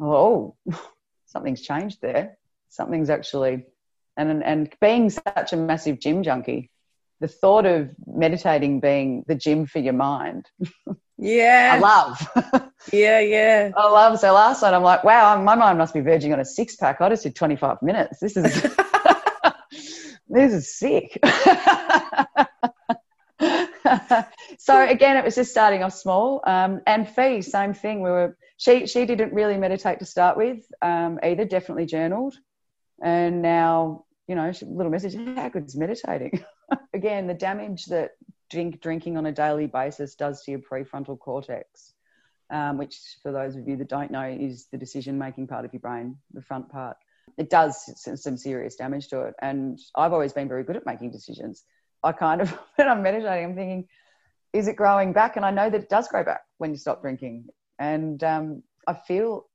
[0.00, 0.56] oh,
[1.26, 2.38] something's changed there.
[2.68, 3.66] Something's actually,
[4.16, 6.70] and and being such a massive gym junkie,
[7.20, 10.46] the thought of meditating being the gym for your mind.
[11.18, 11.72] Yeah.
[11.74, 12.70] I love.
[12.92, 13.70] yeah, yeah.
[13.74, 14.18] I love.
[14.18, 17.00] So last night I'm like, wow, my mind must be verging on a six pack.
[17.00, 18.20] I just did 25 minutes.
[18.20, 18.62] This is,
[20.28, 21.18] this is sick.
[24.58, 26.42] so again, it was just starting off small.
[26.46, 28.02] Um, and Fee, same thing.
[28.02, 31.44] We were she she didn't really meditate to start with um, either.
[31.44, 32.34] Definitely journaled,
[33.02, 35.14] and now you know, little message.
[35.14, 36.44] How good good's meditating?
[36.94, 38.12] again, the damage that
[38.50, 41.92] drink drinking on a daily basis does to your prefrontal cortex.
[42.48, 45.72] Um, which, for those of you that don't know, is the decision making part of
[45.72, 46.96] your brain, the front part.
[47.36, 49.34] It does some serious damage to it.
[49.42, 51.64] And I've always been very good at making decisions.
[52.06, 53.88] I kind of, when I'm meditating, I'm thinking,
[54.52, 55.36] is it growing back?
[55.36, 57.46] And I know that it does grow back when you stop drinking.
[57.78, 59.46] And um, I feel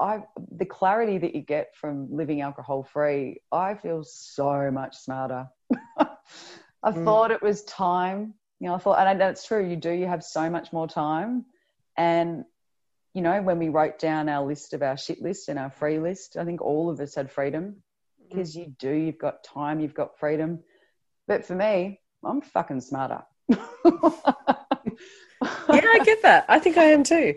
[0.00, 5.48] I the clarity that you get from living alcohol free, I feel so much smarter.
[5.98, 7.04] I mm.
[7.04, 8.34] thought it was time.
[8.60, 9.66] You know, I thought, and that's true.
[9.66, 9.90] You do.
[9.90, 11.46] You have so much more time.
[11.96, 12.44] And
[13.14, 15.98] you know, when we wrote down our list of our shit list and our free
[15.98, 17.82] list, I think all of us had freedom
[18.28, 18.60] because mm.
[18.60, 18.90] you do.
[18.90, 19.80] You've got time.
[19.80, 20.60] You've got freedom.
[21.26, 23.22] But for me, I'm fucking smarter.
[23.48, 23.56] yeah,
[25.42, 26.44] I get that.
[26.48, 27.36] I think I am too.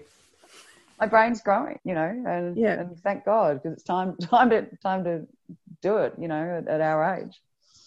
[1.00, 2.80] My brain's growing, you know, and yeah.
[2.80, 5.28] and thank God because it's time time to time to
[5.82, 7.42] do it, you know, at, at our age.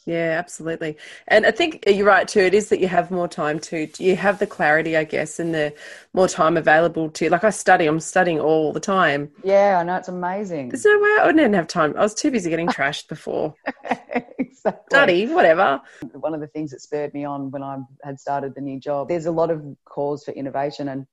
[0.09, 0.97] Yeah, absolutely.
[1.27, 2.41] And I think uh, you're right too.
[2.41, 5.55] It is that you have more time to, you have the clarity, I guess, and
[5.55, 5.75] the
[6.15, 9.31] more time available to, like I study, I'm studying all the time.
[9.45, 9.97] Yeah, I know.
[9.97, 10.71] It's amazing.
[10.71, 11.95] There's no way I wouldn't have time.
[11.95, 13.55] I was too busy getting trashed before.
[14.39, 14.81] exactly.
[14.89, 15.83] Study, whatever.
[16.15, 19.11] One of the things that spurred me on when I had started the new job,
[19.11, 20.89] there's a lot of cause for innovation.
[20.89, 21.07] And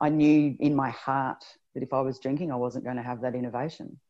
[0.00, 3.20] I knew in my heart that if I was drinking, I wasn't going to have
[3.20, 4.00] that innovation.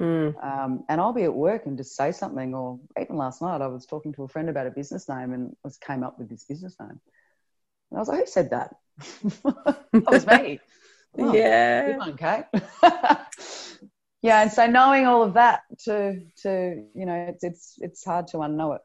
[0.00, 0.34] Mm.
[0.42, 3.66] Um, and I'll be at work and just say something, or even last night I
[3.66, 6.44] was talking to a friend about a business name and was came up with this
[6.44, 7.00] business name.
[7.90, 8.74] And I was like, who said that?
[9.92, 10.60] that was me.
[11.18, 11.86] Oh, yeah.
[11.86, 12.44] Good one, Kate.
[14.22, 18.28] yeah, and so knowing all of that to to you know, it's it's it's hard
[18.28, 18.82] to unknow it.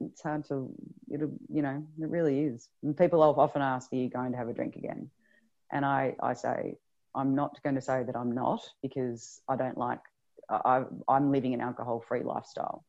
[0.00, 0.72] It's hard to
[1.10, 1.20] it
[1.52, 2.66] you know, it really is.
[2.82, 5.10] And people often ask, Are you going to have a drink again?
[5.70, 6.78] And I, I say,
[7.14, 10.00] I'm not going to say that I'm not because I don't like
[10.48, 12.84] I, I'm living an alcohol free lifestyle.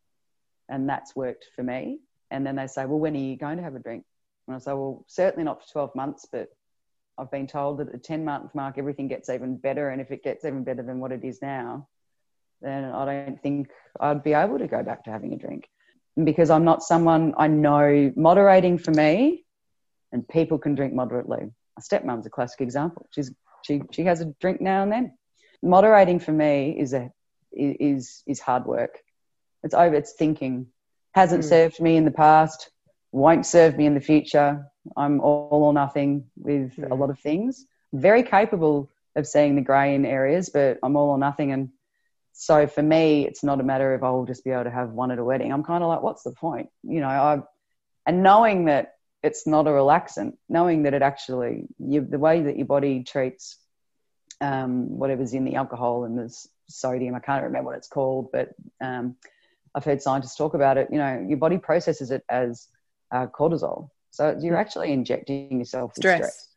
[0.68, 2.00] And that's worked for me.
[2.32, 4.06] And then they say, well, when are you going to have a drink?
[4.48, 6.50] And I say, well, certainly not for 12 months, but
[7.18, 9.90] I've been told that at the 10 month mark, everything gets even better.
[9.90, 11.88] And if it gets even better than what it is now,
[12.62, 15.68] then I don't think I'd be able to go back to having a drink.
[16.22, 19.46] Because I'm not someone I know moderating for me,
[20.12, 21.52] and people can drink moderately.
[21.78, 23.08] My stepmom's a classic example.
[23.12, 23.32] She's,
[23.64, 25.14] she, she has a drink now and then.
[25.62, 27.12] Moderating for me is a
[27.52, 29.00] is is hard work.
[29.64, 29.96] It's over.
[29.96, 30.68] It's thinking.
[31.14, 31.50] Hasn't mm.
[31.50, 32.70] served me in the past.
[33.12, 34.66] won't serve me in the future.
[34.96, 37.66] I'm all or nothing with a lot of things.
[37.94, 41.52] Very capable of seeing the grey in areas, but I'm all or nothing.
[41.52, 41.70] And
[42.34, 45.12] so for me, it's not a matter of I'll just be able to have one
[45.12, 45.52] at a wedding.
[45.52, 46.70] I'm kind of like, what's the point?
[46.84, 47.40] You know, I
[48.06, 52.58] and knowing that it's not a relaxant, knowing that it actually you, the way that
[52.58, 53.58] your body treats
[54.42, 56.34] um, whatever's in the alcohol and the
[56.70, 58.50] sodium, I can't remember what it's called, but
[58.82, 59.16] um,
[59.76, 60.88] I've heard scientists talk about it.
[60.92, 62.68] You know, your body processes it as
[63.12, 64.62] uh, cortisol, so you're mm.
[64.62, 66.48] actually injecting yourself with stress, stress.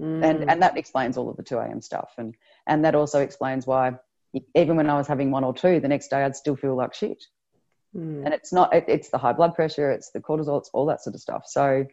[0.00, 0.24] Mm.
[0.24, 1.80] and and that explains all of the two a.m.
[1.80, 2.34] stuff, and
[2.66, 3.92] and that also explains why
[4.54, 6.94] even when I was having one or two, the next day I'd still feel like
[6.94, 7.24] shit.
[7.96, 8.24] Mm.
[8.26, 11.02] And it's not, it, it's the high blood pressure, it's the cortisol, it's all that
[11.02, 11.44] sort of stuff.
[11.46, 11.86] So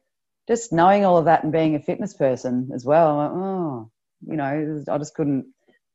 [0.47, 3.91] just knowing all of that and being a fitness person as well, I'm like, oh,
[4.28, 5.45] you know, I just couldn't,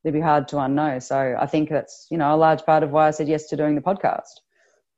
[0.05, 1.03] it'd be hard to unknow.
[1.03, 3.57] So I think that's, you know, a large part of why I said yes to
[3.57, 4.41] doing the podcast.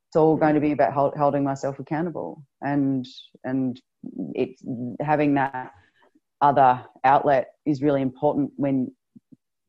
[0.09, 3.07] It's all going to be about hold, holding myself accountable and,
[3.45, 3.81] and
[4.35, 4.63] it's
[5.01, 5.73] having that
[6.41, 8.93] other outlet is really important when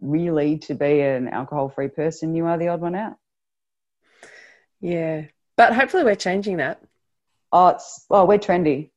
[0.01, 3.15] really to be an alcohol free person, you are the odd one out.
[4.81, 5.25] Yeah.
[5.55, 6.81] But hopefully we're changing that.
[7.51, 8.89] Oh, it's, well, we're trendy.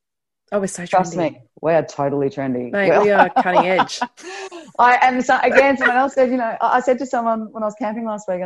[0.50, 0.90] Oh, we're so trendy.
[0.90, 2.72] Trust me, we are totally trendy.
[2.72, 4.00] Mate, we are cutting edge.
[4.78, 7.66] I and so, again, someone else said, you know, I said to someone when I
[7.66, 8.42] was camping last week,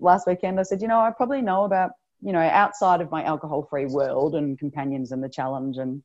[0.00, 1.92] last weekend, I said, you know, I probably know about,
[2.22, 6.02] you know, outside of my alcohol-free world and companions and the challenge and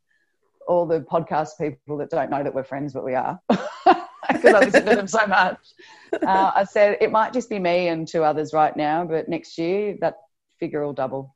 [0.67, 4.59] all the podcast people that don't know that we're friends, but we are, because I
[4.59, 5.59] listen to them so much.
[6.13, 9.57] Uh, I said it might just be me and two others right now, but next
[9.57, 10.17] year that
[10.59, 11.35] figure will double.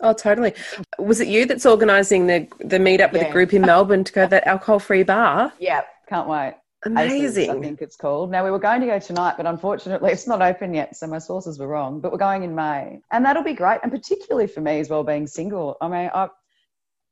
[0.00, 0.52] Oh, totally.
[0.98, 3.28] Was it you that's organising the the meetup with yeah.
[3.28, 5.52] a group in Melbourne to go to that alcohol free bar?
[5.58, 6.54] Yeah, can't wait.
[6.86, 7.50] Amazing.
[7.50, 8.30] I think it's called.
[8.30, 11.18] Now we were going to go tonight, but unfortunately it's not open yet, so my
[11.18, 12.00] sources were wrong.
[12.00, 13.80] But we're going in May, and that'll be great.
[13.82, 15.76] And particularly for me as well, being single.
[15.80, 16.28] I mean, I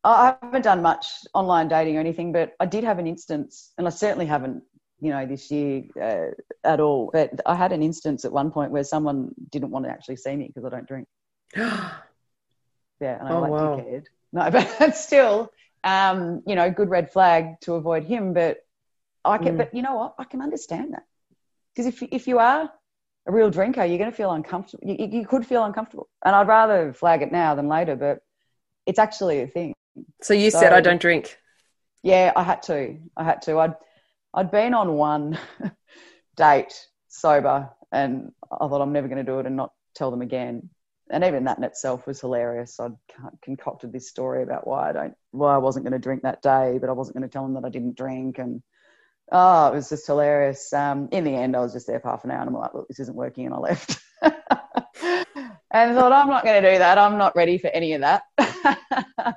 [0.05, 3.87] I haven't done much online dating or anything, but I did have an instance, and
[3.87, 4.63] I certainly haven't,
[5.01, 7.11] you know, this year uh, at all.
[7.13, 10.37] But I had an instance at one point where someone didn't want to actually see
[10.37, 11.09] me because I don't drink.
[13.01, 13.77] Yeah, and I oh, like wow.
[13.77, 14.05] dickhead.
[14.33, 15.51] No, but still,
[15.83, 18.33] um, you know, good red flag to avoid him.
[18.33, 18.64] But
[19.25, 19.59] I can, mm.
[19.59, 20.15] but you know what?
[20.19, 21.05] I can understand that
[21.75, 22.71] because if if you are
[23.27, 24.87] a real drinker, you're going to feel uncomfortable.
[24.87, 27.97] You, you could feel uncomfortable, and I'd rather flag it now than later.
[27.97, 28.21] But
[28.87, 29.75] it's actually a thing.
[30.23, 31.39] So you so, said I don't drink.
[32.03, 32.99] Yeah, I had to.
[33.17, 33.59] I had to.
[33.59, 33.75] I'd
[34.35, 35.39] I'd been on one
[36.37, 36.75] date
[37.09, 40.69] sober, and I thought I'm never going to do it and not tell them again
[41.11, 42.81] and even that in itself was hilarious.
[42.81, 42.97] I'd
[43.43, 46.79] concocted this story about why I don't, why I wasn't going to drink that day,
[46.81, 48.63] but I wasn't going to tell them that I didn't drink, and
[49.33, 50.73] oh, it was just hilarious.
[50.73, 52.75] Um, in the end, I was just there for half an hour, and I'm like,
[52.75, 53.99] look, this isn't working, and I left.
[55.75, 56.99] and I thought, I'm not going to do that.
[56.99, 58.23] I'm not ready for any of that.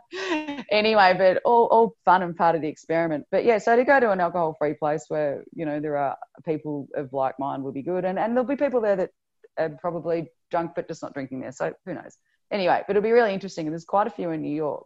[0.72, 3.26] anyway, but all, all fun and part of the experiment.
[3.32, 6.18] But yeah, so to go to an alcohol free place where, you know, there are
[6.46, 8.06] people of like mind will be good.
[8.06, 9.10] And, and there'll be people there that
[9.58, 11.52] are probably drunk but just not drinking there.
[11.52, 12.18] So who knows?
[12.52, 13.68] Anyway, but it'll be really interesting.
[13.68, 14.86] And there's quite a few in New York,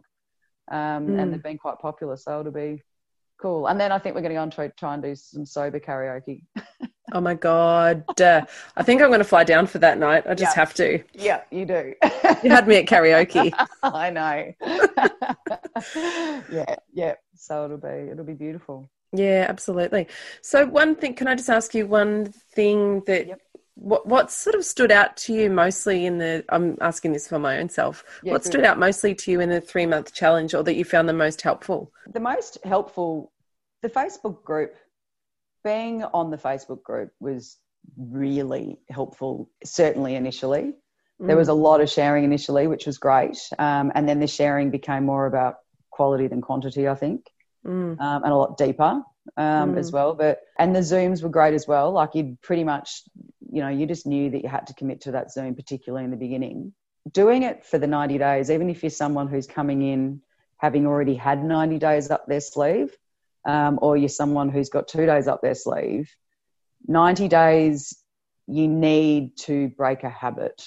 [0.70, 1.08] um, mm.
[1.10, 1.30] and hmm.
[1.30, 2.16] they've been quite popular.
[2.16, 2.82] So it'll be
[3.42, 3.66] cool.
[3.66, 5.80] And then I think we're going to go and try, try and do some sober
[5.80, 6.44] karaoke.
[7.12, 8.20] oh my god!
[8.20, 8.42] Uh,
[8.76, 10.24] I think I'm going to fly down for that night.
[10.26, 10.60] I just yeah.
[10.60, 11.02] have to.
[11.12, 11.94] Yeah, you do.
[12.42, 13.52] you had me at karaoke.
[13.82, 14.52] I know.
[16.50, 17.14] yeah, yeah.
[17.34, 18.88] So it'll be it'll be beautiful.
[19.12, 20.06] Yeah, absolutely.
[20.40, 23.40] So one thing, can I just ask you one thing that yep
[23.74, 27.38] what what sort of stood out to you mostly in the I'm asking this for
[27.38, 28.04] my own self.
[28.22, 30.84] Yeah, what stood out mostly to you in the three month challenge or that you
[30.84, 31.92] found the most helpful?
[32.12, 33.31] The most helpful
[33.82, 34.74] the Facebook group.
[35.64, 37.56] Being on the Facebook group was
[37.96, 40.72] really helpful, certainly initially.
[41.20, 41.26] Mm.
[41.28, 43.38] There was a lot of sharing initially, which was great.
[43.58, 45.56] Um, and then the sharing became more about
[45.90, 47.30] quality than quantity, I think,
[47.64, 48.00] mm.
[48.00, 49.02] um, and a lot deeper
[49.36, 49.78] um, mm.
[49.78, 50.14] as well.
[50.14, 51.92] But and the Zooms were great as well.
[51.92, 53.02] Like you pretty much
[53.52, 56.10] you know, you just knew that you had to commit to that Zoom, particularly in
[56.10, 56.72] the beginning.
[57.12, 60.22] Doing it for the 90 days, even if you're someone who's coming in
[60.56, 62.96] having already had 90 days up their sleeve,
[63.44, 66.10] um, or you're someone who's got two days up their sleeve,
[66.86, 67.96] 90 days,
[68.46, 70.62] you need to break a habit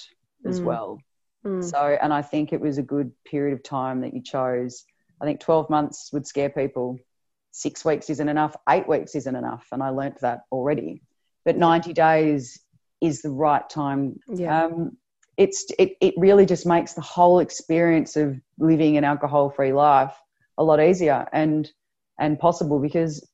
[0.46, 0.64] as mm.
[0.64, 0.98] well.
[1.44, 1.62] Mm.
[1.62, 4.84] So, and I think it was a good period of time that you chose.
[5.20, 6.98] I think 12 months would scare people.
[7.52, 8.56] Six weeks isn't enough.
[8.68, 9.66] Eight weeks isn't enough.
[9.72, 11.02] And I learnt that already.
[11.44, 12.60] But 90 days
[13.00, 14.18] is the right time.
[14.28, 14.64] Yeah.
[14.64, 14.96] Um,
[15.36, 20.14] it's it, it really just makes the whole experience of living an alcohol free life
[20.58, 21.70] a lot easier and
[22.18, 23.26] and possible because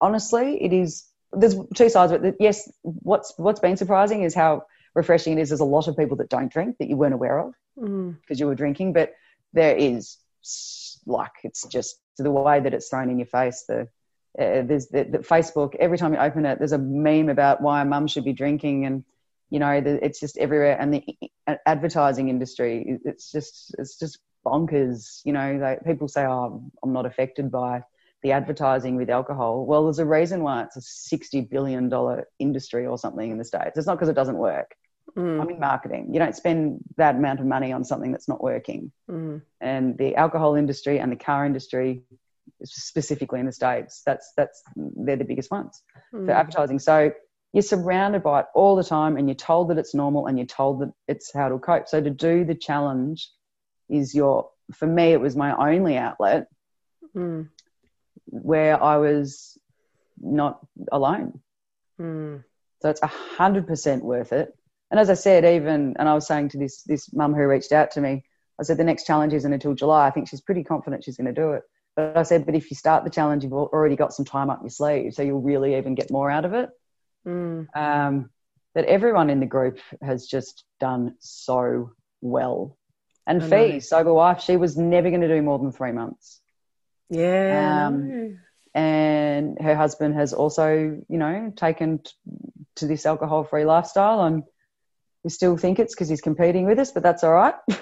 [0.00, 4.62] honestly it is there's two sides of it yes what's what's been surprising is how
[4.94, 7.38] refreshing it is there's a lot of people that don't drink that you weren't aware
[7.38, 8.40] of because mm.
[8.40, 9.12] you were drinking but
[9.52, 10.18] there is
[11.06, 13.64] like it's just the way that it's thrown in your face.
[13.68, 13.88] The
[14.38, 15.74] uh, there's the, the, Facebook.
[15.78, 18.86] Every time you open it, there's a meme about why a mum should be drinking,
[18.86, 19.04] and
[19.50, 20.76] you know the, it's just everywhere.
[20.78, 21.04] And the
[21.66, 25.20] advertising industry, it's just it's just bonkers.
[25.24, 27.82] You know, they, people say, "Oh, I'm not affected by."
[28.22, 29.66] The advertising with alcohol.
[29.66, 31.90] Well, there's a reason why it's a $60 billion
[32.38, 33.76] industry or something in the States.
[33.76, 34.74] It's not because it doesn't work.
[35.16, 35.40] Mm.
[35.40, 36.10] I'm in marketing.
[36.12, 38.92] You don't spend that amount of money on something that's not working.
[39.10, 39.42] Mm.
[39.60, 42.02] And the alcohol industry and the car industry,
[42.64, 45.82] specifically in the States, that's, that's, they're the biggest ones
[46.14, 46.24] mm.
[46.24, 46.78] for advertising.
[46.78, 47.12] So
[47.52, 50.46] you're surrounded by it all the time and you're told that it's normal and you're
[50.46, 51.88] told that it's how to cope.
[51.88, 53.28] So to do the challenge
[53.90, 56.46] is your, for me, it was my only outlet.
[57.16, 57.48] Mm
[58.26, 59.58] where I was
[60.20, 61.40] not alone.
[62.00, 62.44] Mm.
[62.80, 64.54] So it's a hundred percent worth it.
[64.90, 67.72] And as I said, even and I was saying to this this mum who reached
[67.72, 68.24] out to me,
[68.60, 70.06] I said the next challenge isn't until July.
[70.06, 71.62] I think she's pretty confident she's going to do it.
[71.96, 74.60] But I said, but if you start the challenge, you've already got some time up
[74.62, 76.70] your sleeve, so you'll really even get more out of it.
[77.26, 77.66] Mm.
[77.76, 78.30] Um,
[78.74, 82.78] that everyone in the group has just done so well.
[83.26, 86.40] And Fee, sober wife, she was never going to do more than three months.
[87.12, 87.88] Yeah.
[87.88, 88.38] Um,
[88.74, 92.12] and her husband has also, you know, taken t-
[92.76, 94.22] to this alcohol free lifestyle.
[94.22, 94.44] And
[95.22, 97.54] we still think it's because he's competing with us, but that's all right.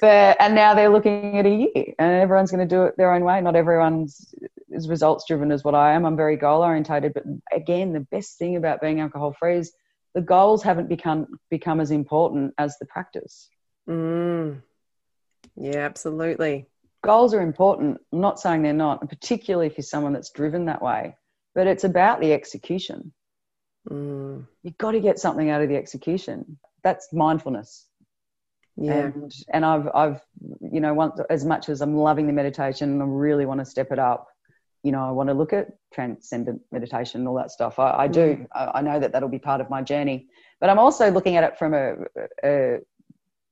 [0.00, 3.14] but, and now they're looking at a year and everyone's going to do it their
[3.14, 3.40] own way.
[3.40, 4.34] Not everyone's
[4.76, 6.04] as results driven as what I am.
[6.04, 7.14] I'm very goal orientated.
[7.14, 9.72] But again, the best thing about being alcohol free is
[10.14, 13.48] the goals haven't become become as important as the practice.
[13.88, 14.62] Mm.
[15.56, 16.66] Yeah, absolutely.
[17.02, 17.98] Goals are important.
[18.12, 21.16] I'm not saying they're not, particularly if you're someone that's driven that way,
[21.54, 23.12] but it's about the execution.
[23.88, 24.46] Mm.
[24.62, 26.58] You've got to get something out of the execution.
[26.82, 27.86] That's mindfulness.
[28.76, 28.92] Yeah.
[28.92, 30.20] And, and I've, I've,
[30.60, 33.92] you know, once, as much as I'm loving the meditation, I really want to step
[33.92, 34.28] it up.
[34.82, 37.78] You know, I want to look at transcendent meditation and all that stuff.
[37.78, 38.36] I, I do.
[38.36, 38.46] Mm.
[38.54, 40.28] I, I, know that that'll be part of my journey.
[40.60, 41.94] But I'm also looking at it from a,
[42.42, 42.78] a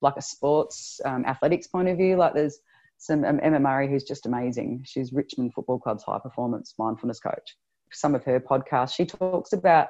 [0.01, 2.16] like a sports um, athletics point of view.
[2.16, 2.59] Like there's
[2.99, 4.82] some um, Emma Murray who's just amazing.
[4.84, 7.57] She's Richmond Football Club's high performance mindfulness coach.
[7.92, 9.88] Some of her podcasts, she talks about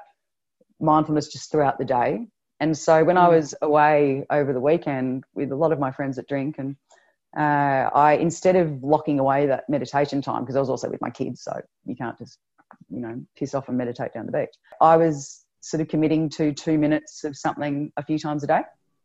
[0.81, 2.27] mindfulness just throughout the day.
[2.61, 3.21] And so when mm.
[3.21, 6.77] I was away over the weekend with a lot of my friends that drink, and
[7.37, 11.11] uh, I instead of locking away that meditation time because I was also with my
[11.11, 12.39] kids, so you can't just
[12.91, 14.55] you know piss off and meditate down the beach.
[14.81, 18.63] I was sort of committing to two minutes of something a few times a day.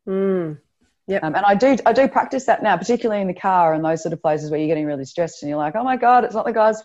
[0.07, 0.59] Mm.
[1.07, 3.83] Yeah, um, and I do I do practice that now, particularly in the car and
[3.83, 6.23] those sort of places where you're getting really stressed and you're like, oh my god,
[6.23, 6.81] it's not the guy's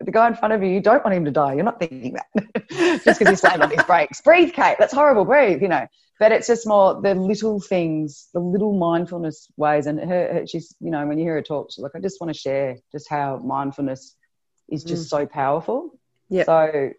[0.00, 0.68] the guy in front of you.
[0.68, 1.54] You don't want him to die.
[1.54, 2.68] You're not thinking that
[3.04, 4.20] just because he's slammed on his brakes.
[4.20, 4.76] Breathe, Kate.
[4.78, 5.24] That's horrible.
[5.24, 5.62] Breathe.
[5.62, 5.86] You know.
[6.18, 9.86] But it's just more the little things, the little mindfulness ways.
[9.86, 12.20] And her, her she's you know when you hear her talk, she's like, I just
[12.20, 14.14] want to share just how mindfulness
[14.68, 15.10] is just mm.
[15.10, 15.98] so powerful.
[16.28, 16.44] Yeah.
[16.44, 16.90] So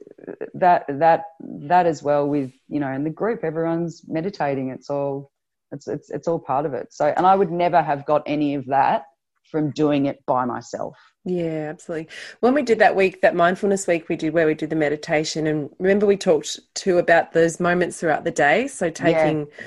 [0.55, 4.69] that that that as well with you know in the group, everyone's meditating.
[4.69, 5.31] It's all
[5.71, 6.93] it's, it's, it's all part of it.
[6.93, 9.05] So, and I would never have got any of that
[9.49, 10.97] from doing it by myself.
[11.25, 12.09] Yeah, absolutely.
[12.39, 15.47] When we did that week, that mindfulness week we did where we did the meditation,
[15.47, 18.67] and remember we talked too about those moments throughout the day.
[18.67, 19.65] So taking yeah.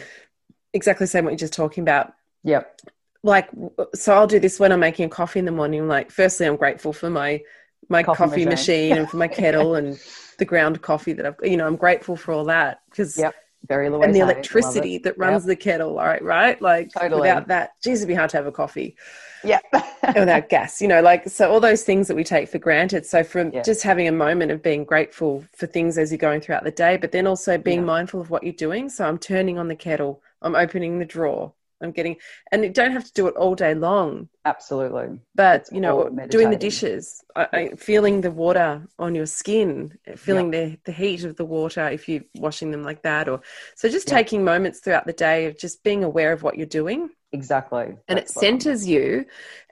[0.72, 2.14] exactly the same what you're just talking about.
[2.44, 2.80] Yep.
[3.22, 3.50] Like,
[3.94, 5.86] so I'll do this when I'm making a coffee in the morning.
[5.86, 7.42] Like, firstly, I'm grateful for my
[7.88, 8.90] my coffee, coffee machine.
[8.90, 8.98] machine.
[8.98, 10.00] and for my kettle and
[10.38, 11.36] the ground coffee that I've.
[11.42, 13.16] You know, I'm grateful for all that because.
[13.16, 13.34] Yep
[13.66, 15.48] very Louise and the electricity that runs yep.
[15.48, 16.60] the kettle, all right, right?
[16.60, 17.22] Like totally.
[17.22, 18.96] without that, geez, it'd be hard to have a coffee.
[19.44, 19.60] Yeah.
[20.14, 23.06] without gas, you know, like so all those things that we take for granted.
[23.06, 23.62] So from yeah.
[23.62, 26.96] just having a moment of being grateful for things as you're going throughout the day,
[26.96, 27.84] but then also being yeah.
[27.86, 28.88] mindful of what you're doing.
[28.88, 31.52] So I'm turning on the kettle, I'm opening the drawer,
[31.82, 32.16] I'm getting,
[32.52, 34.28] and you don't have to do it all day long.
[34.44, 35.18] Absolutely.
[35.34, 39.98] But, it's you know, doing the dishes, I, I, feeling the water on your skin,
[40.16, 43.28] feeling the, the heat of the water if you're washing them like that.
[43.28, 43.40] Or
[43.74, 47.10] so just taking moments throughout the day of just being aware of what you're doing.
[47.32, 47.96] Exactly.
[48.08, 49.26] And That's it centers you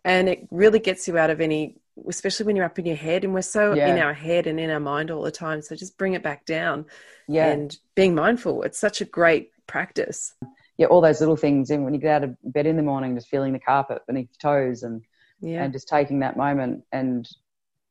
[0.04, 3.24] and it really gets you out of any, especially when you're up in your head
[3.24, 3.92] and we're so yeah.
[3.92, 5.60] in our head and in our mind all the time.
[5.62, 6.86] So just bring it back down.
[7.26, 7.48] Yeah.
[7.48, 8.62] And being mindful.
[8.62, 10.34] It's such a great practice
[10.78, 11.70] yeah, all those little things.
[11.70, 14.28] And when you get out of bed in the morning, just feeling the carpet beneath
[14.30, 15.02] your toes and
[15.40, 15.62] yeah.
[15.62, 16.84] and just taking that moment.
[16.92, 17.28] And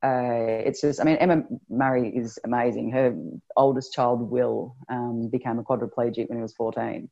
[0.02, 2.90] uh, it's just, I mean, Emma Murray is amazing.
[2.92, 3.16] Her
[3.56, 7.08] oldest child, Will, um, became a quadriplegic when he was 14.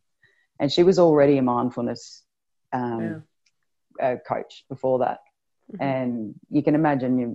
[0.59, 2.23] And she was already a mindfulness
[2.73, 3.25] um,
[4.01, 4.07] yeah.
[4.07, 5.19] uh, coach before that.
[5.73, 5.83] Mm-hmm.
[5.83, 7.35] And you can imagine your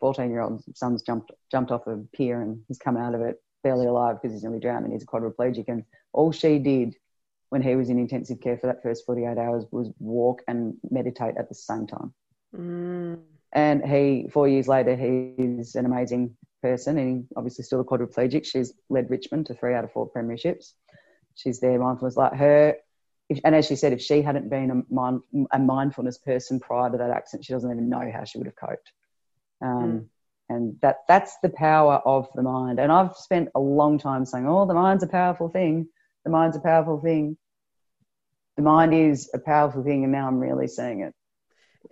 [0.00, 3.40] 14 year old son's jumped, jumped off a pier and he's come out of it
[3.62, 5.64] barely alive because he's nearly drowned and he's a quadriplegic.
[5.68, 6.94] And all she did
[7.48, 11.36] when he was in intensive care for that first 48 hours was walk and meditate
[11.38, 12.12] at the same time.
[12.54, 13.20] Mm.
[13.52, 18.44] And he, four years later, he's an amazing person and obviously still a quadriplegic.
[18.44, 20.72] She's led Richmond to three out of four premierships.
[21.34, 22.76] She's there, mindfulness like her.
[23.28, 25.20] If, and as she said, if she hadn't been a, mind,
[25.52, 28.56] a, mindfulness person prior to that accident, she doesn't even know how she would have
[28.56, 28.92] coped.
[29.60, 30.06] Um, mm.
[30.48, 32.78] And that that's the power of the mind.
[32.78, 35.88] And I've spent a long time saying, "Oh, the mind's a powerful thing.
[36.26, 37.38] The mind's a powerful thing."
[38.56, 41.14] The mind is a powerful thing, and now I'm really seeing it.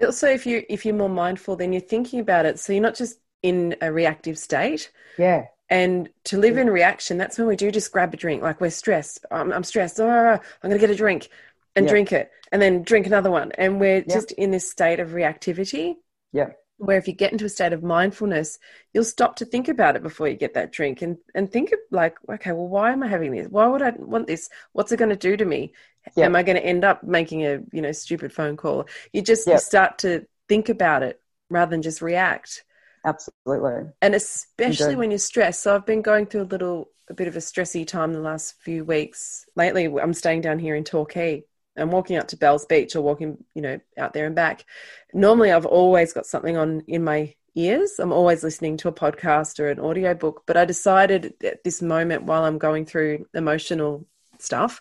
[0.05, 2.59] Also, if you if you're more mindful, then you're thinking about it.
[2.59, 4.91] So you're not just in a reactive state.
[5.19, 5.45] Yeah.
[5.69, 8.43] And to live in reaction, that's when we do just grab a drink.
[8.43, 9.25] Like we're stressed.
[9.31, 10.01] I'm, I'm stressed.
[10.01, 11.29] Oh, I'm going to get a drink
[11.77, 13.53] and drink it and then drink another one.
[13.53, 15.95] And we're just in this state of reactivity.
[16.33, 16.51] Yeah.
[16.77, 18.59] Where if you get into a state of mindfulness,
[18.93, 21.79] you'll stop to think about it before you get that drink and, and think of
[21.91, 23.47] like, okay, well, why am I having this?
[23.49, 24.51] Why would I want this?
[24.73, 25.73] What's it going to do to me?
[26.19, 28.89] Am I going to end up making a, you know, stupid phone call?
[29.13, 32.65] You just you start to think about it rather than just react.
[33.07, 33.91] Absolutely.
[34.03, 35.63] And especially when you're stressed.
[35.63, 38.57] So I've been going through a little, a bit of a stressy time the last
[38.61, 39.45] few weeks.
[39.55, 41.45] Lately, I'm staying down here in Torquay.
[41.77, 44.65] I'm walking out to Bells Beach or walking, you know, out there and back.
[45.13, 47.99] Normally, I've always got something on in my ears.
[47.99, 50.43] I'm always listening to a podcast or an audio book.
[50.47, 54.07] But I decided at this moment, while I'm going through emotional
[54.39, 54.81] stuff,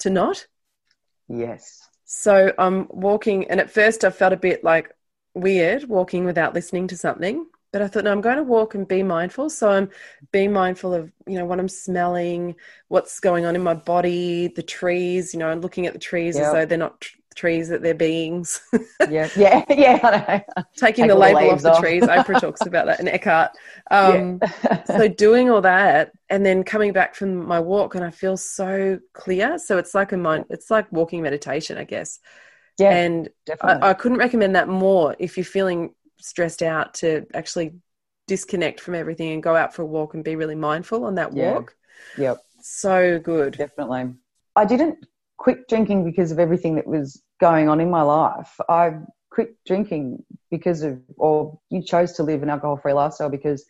[0.00, 0.46] to not.
[1.28, 1.88] Yes.
[2.04, 4.92] So I'm walking, and at first I felt a bit like
[5.34, 7.46] weird walking without listening to something.
[7.76, 9.50] But I thought, no, I'm going to walk and be mindful.
[9.50, 9.90] So I'm
[10.32, 12.54] being mindful of, you know, what I'm smelling,
[12.88, 16.36] what's going on in my body, the trees, you know, and looking at the trees
[16.36, 16.46] yep.
[16.46, 18.62] as though they're not t- trees, that they're beings.
[19.10, 20.40] yeah, yeah, yeah.
[20.74, 22.02] Taking Take the label the off the trees.
[22.04, 23.50] Oprah talks about that in Eckhart.
[23.90, 24.84] Um, yeah.
[24.84, 29.00] so doing all that and then coming back from my walk and I feel so
[29.12, 29.58] clear.
[29.58, 32.20] So it's like a mind, it's like walking meditation, I guess.
[32.78, 33.28] Yeah, and
[33.60, 37.72] I, I, couldn't recommend that more if you're feeling stressed out to actually
[38.26, 41.34] disconnect from everything and go out for a walk and be really mindful on that
[41.34, 41.52] yeah.
[41.52, 41.74] walk.
[42.18, 42.38] Yep.
[42.60, 43.56] So good.
[43.56, 44.14] Definitely.
[44.54, 44.98] I didn't
[45.36, 48.58] quit drinking because of everything that was going on in my life.
[48.68, 48.94] I
[49.30, 53.64] quit drinking because of, or you chose to live an alcohol free lifestyle because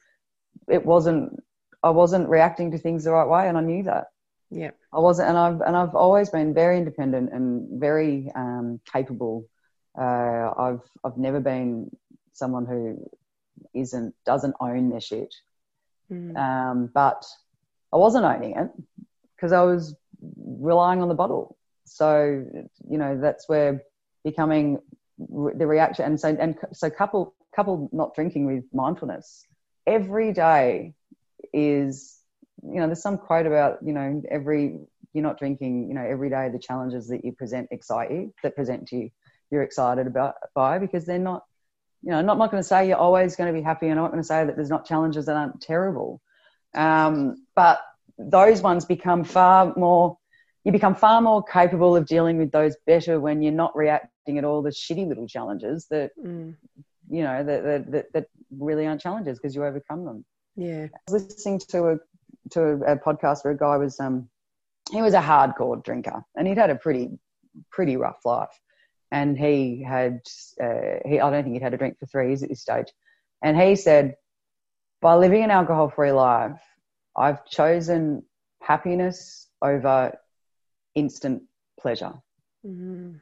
[0.68, 1.42] it wasn't,
[1.82, 4.06] I wasn't reacting to things the right way and I knew that.
[4.50, 4.70] Yeah.
[4.92, 9.44] I wasn't, and I've, and I've always been very independent and very um, capable.
[9.98, 11.90] Uh, I've, I've never been
[12.36, 13.08] someone who
[13.74, 15.34] isn't doesn't own their shit.
[16.10, 16.36] Mm.
[16.36, 17.24] Um, but
[17.92, 18.70] I wasn't owning it
[19.34, 19.94] because I was
[20.36, 21.56] relying on the bottle.
[21.84, 22.44] So
[22.88, 23.82] you know that's where
[24.24, 24.80] becoming
[25.18, 29.46] the reaction and so and so couple couple not drinking with mindfulness
[29.86, 30.92] every day
[31.54, 32.18] is
[32.62, 34.78] you know there's some quote about you know every
[35.14, 38.54] you're not drinking you know every day the challenges that you present excite you that
[38.54, 39.10] present to you
[39.50, 41.44] you're excited about by because they're not
[42.06, 43.98] you know, I'm not, not going to say you're always going to be happy, and
[43.98, 46.22] I'm not going to say that there's not challenges that aren't terrible.
[46.72, 47.80] Um, but
[48.16, 50.16] those ones become far more,
[50.62, 54.44] you become far more capable of dealing with those better when you're not reacting at
[54.44, 56.54] all the shitty little challenges that, mm.
[57.10, 58.26] you know, that, that, that,
[58.56, 60.24] really aren't challenges because you overcome them.
[60.54, 60.84] Yeah.
[60.84, 61.96] I was listening to a,
[62.50, 64.28] to a, a podcast where a guy was, um,
[64.92, 67.10] he was a hardcore drinker and he'd had a pretty,
[67.72, 68.56] pretty rough life
[69.10, 70.20] and he had
[70.62, 72.88] uh, he I don't think he'd had a drink for three years at this stage,
[73.42, 74.16] and he said,
[75.00, 76.60] by living an alcohol free life,
[77.16, 78.24] I've chosen
[78.60, 80.18] happiness over
[80.94, 81.42] instant
[81.78, 82.14] pleasure.
[82.66, 83.16] Mm-hmm.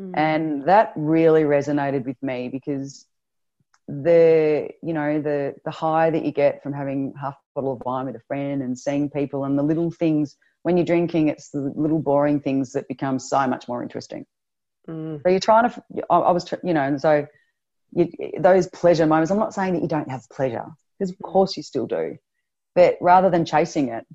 [0.00, 0.12] Mm-hmm.
[0.14, 3.06] And that really resonated with me because
[3.88, 7.82] the you know the the high that you get from having half a bottle of
[7.84, 11.50] wine with a friend and seeing people and the little things when you're drinking it's
[11.50, 14.24] the little boring things that become so much more interesting
[14.88, 15.22] Mm.
[15.22, 17.26] So you're trying to, I, I was, you know, and so
[17.92, 20.64] you, those pleasure moments, I'm not saying that you don't have pleasure,
[20.98, 22.16] because of course you still do.
[22.74, 24.06] But rather than chasing it,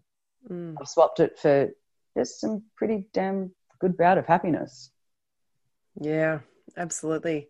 [0.50, 0.76] mm.
[0.80, 1.70] I've swapped it for
[2.18, 4.92] just some pretty damn good bout of happiness.
[6.00, 6.40] Yeah,
[6.76, 7.48] absolutely.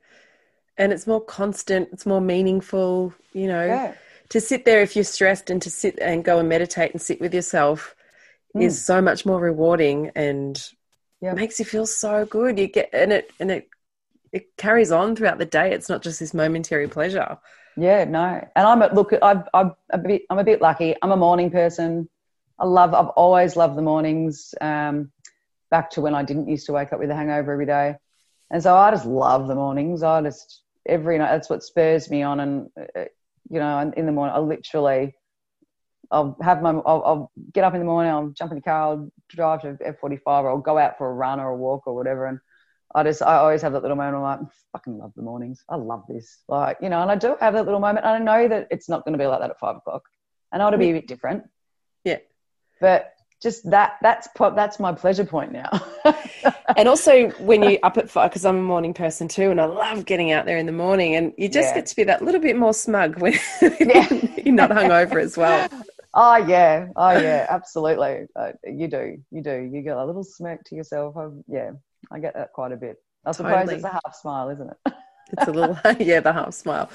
[0.77, 3.65] And it's more constant, it's more meaningful, you know.
[3.65, 3.93] Yeah.
[4.29, 7.21] To sit there if you're stressed and to sit and go and meditate and sit
[7.21, 7.95] with yourself
[8.55, 8.61] mm.
[8.61, 10.61] is so much more rewarding and
[11.21, 11.31] yeah.
[11.31, 12.59] It makes you feel so good.
[12.59, 13.69] You get and it and it
[14.31, 15.73] it carries on throughout the day.
[15.73, 17.37] It's not just this momentary pleasure.
[17.75, 18.47] Yeah, no.
[18.55, 19.13] And I'm a, look.
[19.21, 20.23] I've, I'm a bit.
[20.29, 20.95] I'm a bit lucky.
[21.01, 22.09] I'm a morning person.
[22.59, 22.93] I love.
[22.93, 24.53] I've always loved the mornings.
[24.59, 25.11] Um,
[25.69, 27.95] back to when I didn't used to wake up with a hangover every day,
[28.49, 30.03] and so I just love the mornings.
[30.03, 31.31] I just every night.
[31.31, 32.39] That's what spurs me on.
[32.39, 33.05] And uh,
[33.49, 35.15] you know, in the morning, I literally
[36.11, 38.81] I'll have my, I'll, I'll, get up in the morning, I'll jump in the car,
[38.81, 41.95] I'll drive to F45 or I'll go out for a run or a walk or
[41.95, 42.25] whatever.
[42.25, 42.39] And
[42.95, 44.15] I just, I always have that little moment.
[44.15, 45.63] I'm like, I fucking love the mornings.
[45.69, 46.39] I love this.
[46.47, 48.05] Like, you know, and I do have that little moment.
[48.05, 50.03] And I know that it's not going to be like that at five o'clock.
[50.51, 51.43] And I know it'll be a bit different.
[52.03, 52.19] Yeah.
[52.79, 55.69] But just that, that's, that's my pleasure point now.
[56.77, 59.65] and also when you're up at five, because I'm a morning person too, and I
[59.65, 61.75] love getting out there in the morning, and you just yeah.
[61.75, 64.07] get to be that little bit more smug when yeah.
[64.37, 65.69] you're not hungover as well.
[66.19, 68.25] Oh yeah, oh yeah, absolutely.
[68.35, 69.69] Uh, you do, you do.
[69.71, 71.15] You get a little smirk to yourself.
[71.15, 71.71] Um, yeah,
[72.11, 72.97] I get that quite a bit.
[73.23, 73.75] I suppose totally.
[73.75, 74.93] it's a half smile, isn't it?
[75.33, 76.89] it's a little, yeah, the half smile.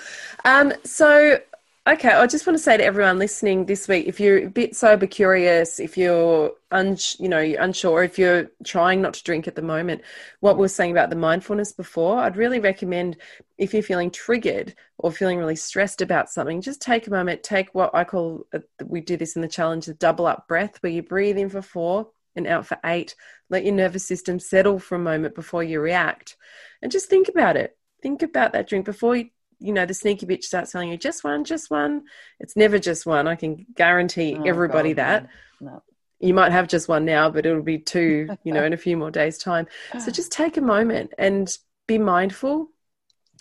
[0.45, 1.39] Um, so
[1.85, 4.76] Okay, I just want to say to everyone listening this week, if you're a bit
[4.76, 9.49] sober curious, if you're un, you know you're unsure, if you're trying not to drink
[9.49, 10.03] at the moment,
[10.39, 13.16] what we are saying about the mindfulness before, I'd really recommend
[13.59, 17.74] if you're feeling triggered or feeling really stressed about something, just take a moment, take
[17.74, 20.93] what I call uh, we do this in the challenge, the double up breath, where
[20.93, 23.16] you breathe in for four and out for eight.
[23.51, 26.37] Let your nervous system settle for a moment before you react,
[26.80, 27.76] and just think about it.
[28.03, 29.30] Think about that drink before you
[29.62, 32.02] you know the sneaky bitch starts telling you just one just one.
[32.40, 33.28] It's never just one.
[33.28, 35.28] I can guarantee oh, everybody God, that.
[35.60, 35.82] no.
[36.20, 38.96] you might have just one now but it'll be two you know in a few
[38.96, 39.66] more days time.
[39.98, 41.56] So just take a moment and
[41.86, 42.68] be mindful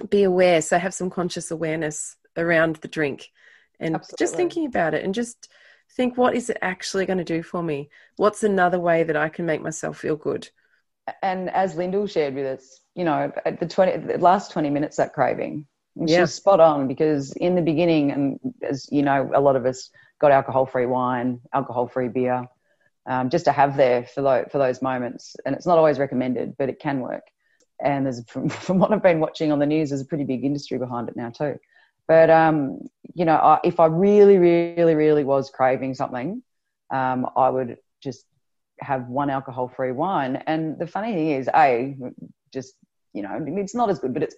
[0.09, 0.61] be aware.
[0.61, 3.30] So have some conscious awareness around the drink
[3.80, 4.24] and Absolutely.
[4.24, 5.49] just thinking about it and just
[5.95, 7.89] think what is it actually going to do for me?
[8.15, 10.49] What's another way that i can make myself feel good?
[11.22, 15.13] And as lyndall shared with us you know the 20 the last 20 minutes that
[15.13, 15.65] craving
[15.96, 16.22] yeah.
[16.22, 19.89] She's spot on because in the beginning, and as you know, a lot of us
[20.20, 22.48] got alcohol free wine, alcohol free beer,
[23.08, 25.36] um, just to have there for, lo- for those moments.
[25.46, 27.24] And it's not always recommended, but it can work.
[27.84, 30.44] And there's, from, from what I've been watching on the news, there's a pretty big
[30.44, 31.60] industry behind it now too.
[32.08, 32.80] But um,
[33.14, 36.42] you know, I, if I really, really, really was craving something,
[36.89, 38.26] um, I would just
[38.80, 40.44] have one alcohol free wine.
[40.48, 41.96] And the funny thing is, a
[42.52, 42.76] just
[43.14, 44.36] you know, it's not as good, but it's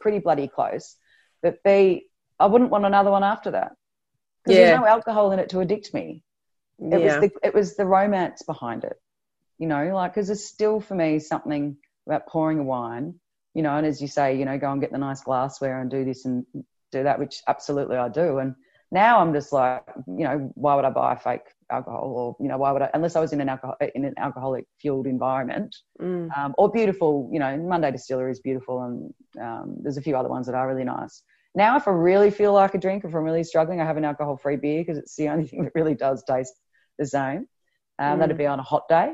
[0.00, 0.96] pretty bloody close.
[1.42, 2.06] But B,
[2.38, 3.72] I wouldn't want another one after that
[4.44, 4.66] because yeah.
[4.66, 6.22] there's no alcohol in it to addict me.
[6.78, 7.20] It yeah.
[7.20, 9.00] was the it was the romance behind it,
[9.58, 13.14] you know, like because there's still for me something about pouring a wine,
[13.54, 15.90] you know, and as you say, you know, go and get the nice glassware and
[15.90, 16.44] do this and
[16.90, 18.38] do that, which absolutely I do.
[18.38, 18.54] And
[18.92, 21.40] now I'm just like, you know, why would I buy fake
[21.72, 24.14] alcohol or you know why would I unless I was in an alcohol in an
[24.18, 26.36] alcoholic fueled environment mm.
[26.36, 30.28] um, or beautiful you know Monday Distillery is beautiful and um, there's a few other
[30.28, 31.22] ones that are really nice
[31.54, 34.04] now if I really feel like a drink if I'm really struggling I have an
[34.04, 36.54] alcohol free beer because it's the only thing that really does taste
[36.98, 37.48] the same
[37.98, 38.18] um, mm.
[38.20, 39.12] that'd be on a hot day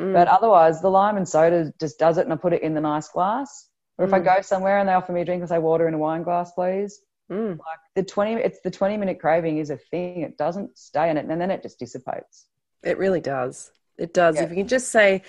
[0.00, 0.12] mm.
[0.14, 2.80] but otherwise the lime and soda just does it and I put it in the
[2.80, 3.68] nice glass
[3.98, 4.24] or if I mm.
[4.24, 6.52] go somewhere and they offer me a drink I say water in a wine glass
[6.52, 7.00] please
[7.30, 7.58] Mm.
[7.58, 10.22] Like the 20, it's the 20 minute craving is a thing.
[10.22, 12.46] It doesn't stay in it and then it just dissipates.
[12.82, 13.70] It really does.
[13.98, 14.36] It does.
[14.36, 14.44] Yeah.
[14.44, 15.22] If you can just say,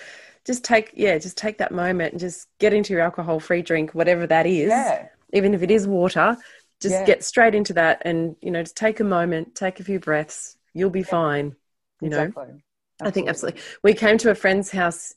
[0.46, 3.92] just take, yeah, just take that moment and just get into your alcohol free drink,
[3.92, 4.70] whatever that is.
[4.70, 5.10] Yeah.
[5.34, 6.38] Even if it is water,
[6.82, 7.06] just yeah.
[7.06, 10.58] get straight into that and, you know, just take a moment, take a few breaths.
[10.74, 11.56] You'll be fine.
[12.02, 12.46] You exactly.
[12.46, 12.60] know,
[13.02, 13.08] Absolutely.
[13.08, 13.62] I think absolutely.
[13.84, 15.16] We came to a friend's house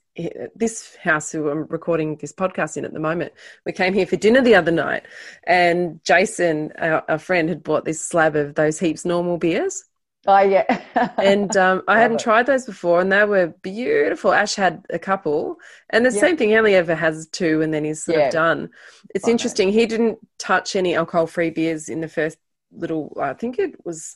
[0.55, 3.33] this house who I'm recording this podcast in at the moment,
[3.67, 5.05] we came here for dinner the other night,
[5.45, 9.85] and Jason, our, our friend, had bought this slab of those heaps normal beers.
[10.27, 10.83] Oh yeah,
[11.19, 12.23] and um, I hadn't it.
[12.23, 14.33] tried those before, and they were beautiful.
[14.33, 15.57] Ash had a couple,
[15.91, 16.21] and the yeah.
[16.21, 16.51] same thing.
[16.51, 18.27] He only ever has two, and then he's sort yeah.
[18.27, 18.71] of done.
[19.15, 19.33] It's Fine.
[19.33, 19.73] interesting.
[19.73, 22.39] He didn't touch any alcohol-free beers in the first
[22.71, 23.17] little.
[23.21, 24.15] I think it was,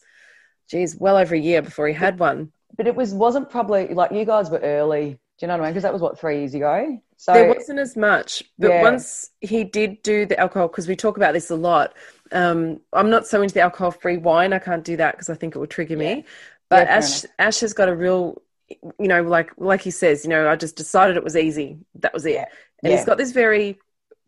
[0.70, 2.52] geez, well over a year before he had one.
[2.78, 5.66] But it was wasn't probably like you guys were early do you know what I
[5.66, 5.74] mean?
[5.74, 7.00] Because that was what three years ago.
[7.16, 8.82] So there wasn't as much, but yeah.
[8.82, 11.94] once he did do the alcohol, because we talk about this a lot.
[12.32, 14.52] Um, I'm not so into the alcohol-free wine.
[14.52, 16.16] I can't do that because I think it would trigger yeah.
[16.16, 16.24] me.
[16.68, 20.30] But yeah, Ash, Ash has got a real, you know, like like he says, you
[20.30, 21.78] know, I just decided it was easy.
[22.00, 22.44] That was it.
[22.82, 23.78] And he's got this very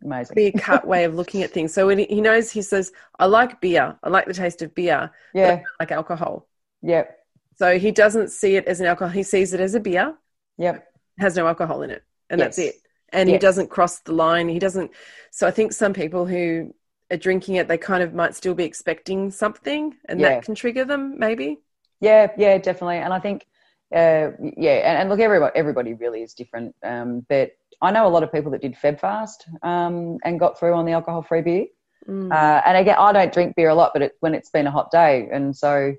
[0.04, 0.34] Amazing.
[0.34, 1.74] clear cut way of looking at things.
[1.74, 3.96] So when he, he, knows, he says, "I like beer.
[4.02, 5.10] I like the taste of beer.
[5.34, 6.46] Yeah, like alcohol.
[6.82, 7.19] Yep.
[7.60, 9.12] So he doesn't see it as an alcohol.
[9.12, 10.16] He sees it as a beer.
[10.56, 10.86] Yep
[11.20, 12.56] has no alcohol in it and yes.
[12.56, 12.74] that's it
[13.12, 14.90] and he doesn't cross the line he doesn't
[15.30, 16.72] so i think some people who
[17.10, 20.30] are drinking it they kind of might still be expecting something and yeah.
[20.30, 21.58] that can trigger them maybe
[22.00, 23.46] yeah yeah definitely and i think
[23.92, 27.50] uh, yeah and, and, look everybody everybody really is different um, but
[27.82, 30.86] i know a lot of people that did feb fast um, and got through on
[30.86, 31.66] the alcohol free beer
[32.08, 32.32] mm.
[32.32, 34.70] uh, and again i don't drink beer a lot but it, when it's been a
[34.70, 35.92] hot day and so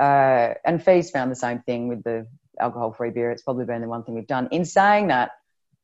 [0.00, 2.26] uh, and fees found the same thing with the
[2.60, 3.30] alcohol free beer.
[3.30, 4.48] It's probably been the one thing we've done.
[4.50, 5.30] In saying that,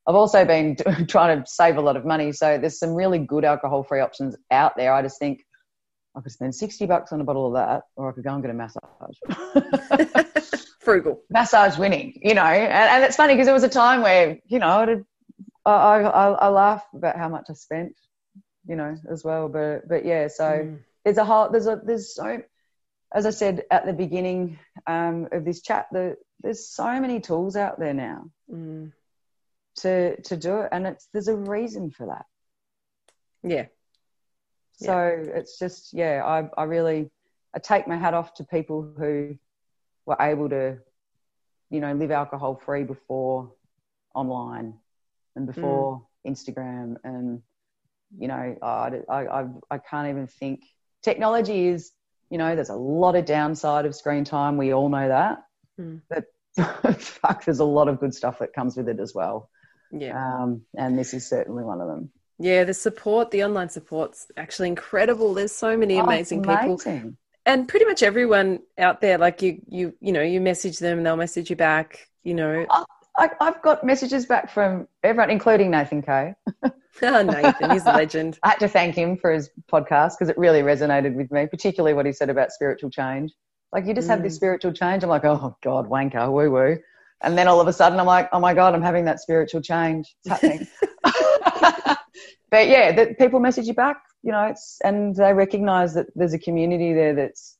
[0.06, 0.76] I've also been
[1.08, 2.32] trying to save a lot of money.
[2.32, 4.92] So there's some really good alcohol free options out there.
[4.92, 5.44] I just think
[6.16, 8.42] I could spend 60 bucks on a bottle of that, or I could go and
[8.42, 9.16] get a massage.
[10.80, 11.22] Frugal.
[11.30, 12.42] massage winning, you know.
[12.42, 15.04] And, and it's funny because there was a time where, you know,
[15.64, 17.94] I, I, I laugh about how much I spent,
[18.66, 19.48] you know, as well.
[19.48, 20.78] But, but yeah, so Mm.
[21.04, 22.42] there's a whole, there's a, there's so,
[23.14, 27.56] as I said at the beginning um, of this chat, the, there's so many tools
[27.56, 28.92] out there now Mm.
[29.76, 30.68] to, to do it.
[30.72, 32.26] And it's, there's a reason for that.
[33.42, 33.66] Yeah.
[34.76, 37.10] So it's just, yeah, I, I really,
[37.54, 39.38] I take my hat off to people who
[40.06, 40.78] were able to,
[41.70, 43.52] you know, live alcohol free before
[44.14, 44.74] online
[45.36, 46.96] and before Instagram.
[47.04, 47.42] And,
[48.18, 50.64] you know, I, I, I, I can't even think.
[51.02, 51.92] Technology is,
[52.32, 54.56] you know, there's a lot of downside of screen time.
[54.56, 55.44] We all know that.
[55.78, 56.00] Mm.
[56.08, 56.24] But
[56.98, 59.50] fuck, there's a lot of good stuff that comes with it as well.
[59.90, 60.16] Yeah.
[60.16, 62.10] Um, and this is certainly one of them.
[62.38, 65.34] Yeah, the support, the online support's actually incredible.
[65.34, 66.80] There's so many Oh, amazing people.
[67.44, 71.16] And pretty much everyone out there, like you you you know, you message them they'll
[71.16, 72.64] message you back, you know.
[73.16, 76.34] I, I've got messages back from everyone, including Nathan Kay.
[77.02, 78.38] Oh, Nathan, he's a legend.
[78.42, 81.94] I had to thank him for his podcast because it really resonated with me, particularly
[81.94, 83.32] what he said about spiritual change.
[83.72, 84.36] Like, you just have this Mm.
[84.36, 85.02] spiritual change.
[85.02, 86.76] I'm like, oh, God, wanker, woo woo.
[87.22, 89.62] And then all of a sudden, I'm like, oh my God, I'm having that spiritual
[89.62, 90.14] change.
[90.24, 90.66] It's happening.
[92.50, 96.34] but yeah, that people message you back, you know, it's, and they recognize that there's
[96.34, 97.56] a community there that's,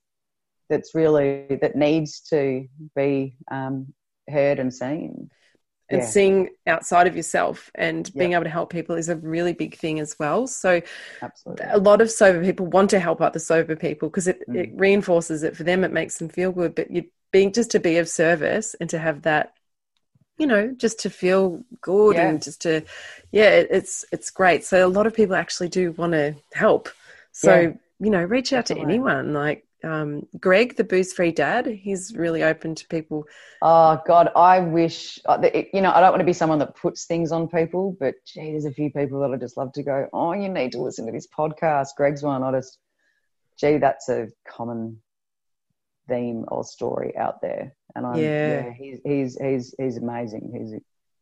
[0.69, 3.93] that's really, that needs to be um,
[4.29, 5.31] heard and seen.
[5.93, 6.07] And Yeah.
[6.09, 10.01] seeing outside of yourself and being able to help people is a really big thing
[10.01, 10.47] as well.
[10.49, 10.83] So
[11.23, 11.67] Absolutely.
[11.71, 14.57] a lot of sober people want to help other sober people because it, Mm.
[14.57, 15.85] it reinforces it for them.
[15.85, 16.75] It makes them feel good.
[16.75, 19.55] But you being just to be of service and to have that,
[20.39, 22.29] you know, just to feel good Yeah.
[22.29, 22.83] and just to,
[23.31, 24.65] yeah, it, it's it's great.
[24.65, 26.89] So a lot of people actually do want to help.
[27.33, 29.65] So you know, reach out to anyone like.
[29.85, 33.25] Um, Greg, the booze free dad, he's really open to people.
[33.61, 35.39] Oh God, I wish uh,
[35.73, 35.91] you know.
[35.91, 38.73] I don't want to be someone that puts things on people, but gee, there's a
[38.73, 40.09] few people that I just love to go.
[40.13, 41.89] Oh, you need to listen to this podcast.
[41.97, 42.43] Greg's one.
[42.43, 42.79] I just,
[43.59, 45.01] gee, that's a common
[46.09, 48.67] theme or story out there, and I'm Yeah.
[48.67, 50.53] yeah, he's he's he's he's amazing.
[50.55, 50.81] His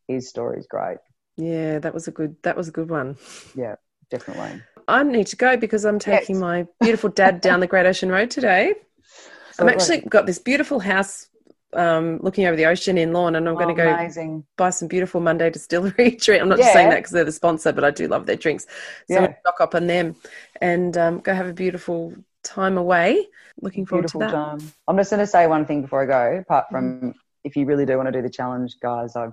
[0.09, 0.99] his story is great.
[1.37, 3.16] Yeah, that was a good that was a good one.
[3.55, 3.77] Yeah,
[4.11, 4.62] definitely.
[4.91, 6.41] I need to go because I'm taking Yes.
[6.41, 8.75] my beautiful dad down the Great Ocean Road today.
[9.59, 9.99] I'm Absolutely.
[9.99, 11.29] actually got this beautiful house
[11.73, 14.45] um, looking over the ocean in Lorne, and I'm going to Oh, go amazing.
[14.57, 16.43] buy some beautiful Monday Distillery drink.
[16.43, 18.67] I'm not just saying that because they're the sponsor, but I do love their drinks.
[19.07, 19.27] So I'm Yeah.
[19.29, 20.17] gonna stock up on them
[20.61, 23.27] and um, go have a beautiful time away.
[23.61, 24.33] Looking forward Beautiful to that.
[24.33, 24.73] time.
[24.89, 26.39] I'm just going to say one thing before I go.
[26.41, 27.11] Apart from Mm-hmm.
[27.45, 29.29] if you really do want to do the challenge, guys, I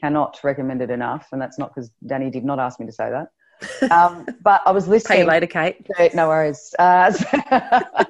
[0.00, 3.10] cannot recommend it enough, and that's not because Danny did not ask me to say
[3.10, 3.28] that.
[3.90, 5.18] Um, but I was Pay listening.
[5.20, 5.84] you later, Kate.
[5.86, 6.74] to- No worries.
[6.78, 7.12] Uh,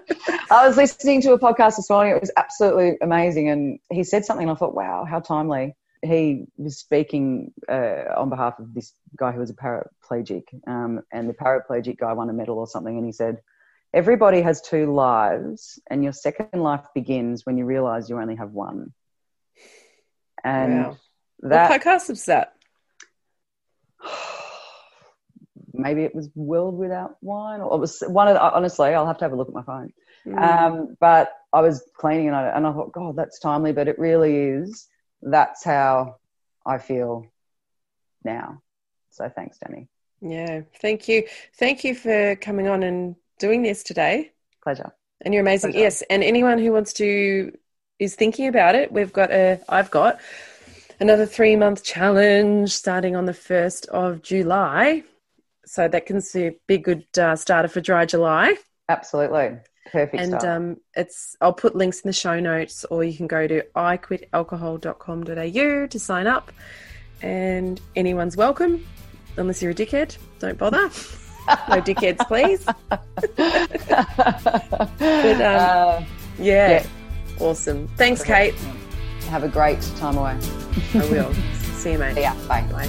[0.50, 2.14] I was listening to a podcast this morning.
[2.14, 4.48] It was absolutely amazing, and he said something.
[4.48, 5.74] and I thought, wow, how timely.
[6.02, 11.28] He was speaking uh, on behalf of this guy who was a paraplegic, um, and
[11.28, 13.38] the paraplegic guy won a medal or something, and he said,
[13.92, 18.52] Everybody has two lives, and your second life begins when you realize you only have
[18.52, 18.92] one.
[20.44, 20.96] And Wow.
[21.42, 22.52] that what podcast is that?
[25.78, 29.18] Maybe it was World Without Wine, or it was one of the, honestly, I'll have
[29.18, 29.92] to have a look at my phone.
[30.26, 30.42] Mm.
[30.42, 33.98] Um, but I was cleaning and I, and I thought, God, that's timely, but it
[33.98, 34.86] really is.
[35.22, 36.16] That's how
[36.66, 37.26] I feel
[38.24, 38.62] now.
[39.10, 39.88] So thanks, Danny.
[40.20, 41.24] yeah, thank you.
[41.54, 44.32] Thank you for coming on and doing this today.
[44.62, 44.92] Pleasure.
[45.22, 45.72] And you're amazing.
[45.72, 45.84] Pleasure.
[45.84, 46.02] Yes.
[46.10, 47.52] And anyone who wants to
[47.98, 50.20] is thinking about it, we've got a I've got
[51.00, 55.02] another three month challenge starting on the first of July.
[55.68, 56.20] So that can
[56.66, 58.56] be a good uh, starter for dry July.
[58.88, 59.56] Absolutely.
[59.92, 60.20] Perfect.
[60.22, 63.62] and um, it's I'll put links in the show notes, or you can go to
[63.74, 66.52] iquitalcohol.com.au to sign up.
[67.22, 68.86] And anyone's welcome,
[69.36, 70.16] unless you're a dickhead.
[70.38, 70.82] Don't bother.
[70.82, 70.88] no
[71.82, 72.66] dickheads, please.
[74.98, 76.02] But um, Uh,
[76.38, 76.86] yeah, yeah.
[77.40, 77.88] awesome.
[77.96, 78.54] Thanks, Kate.
[79.30, 80.38] have a great time away.
[80.94, 81.32] I will.
[81.74, 82.16] See you, mate.
[82.18, 82.34] Yeah.
[82.46, 82.62] Bye.
[82.70, 82.88] Bye.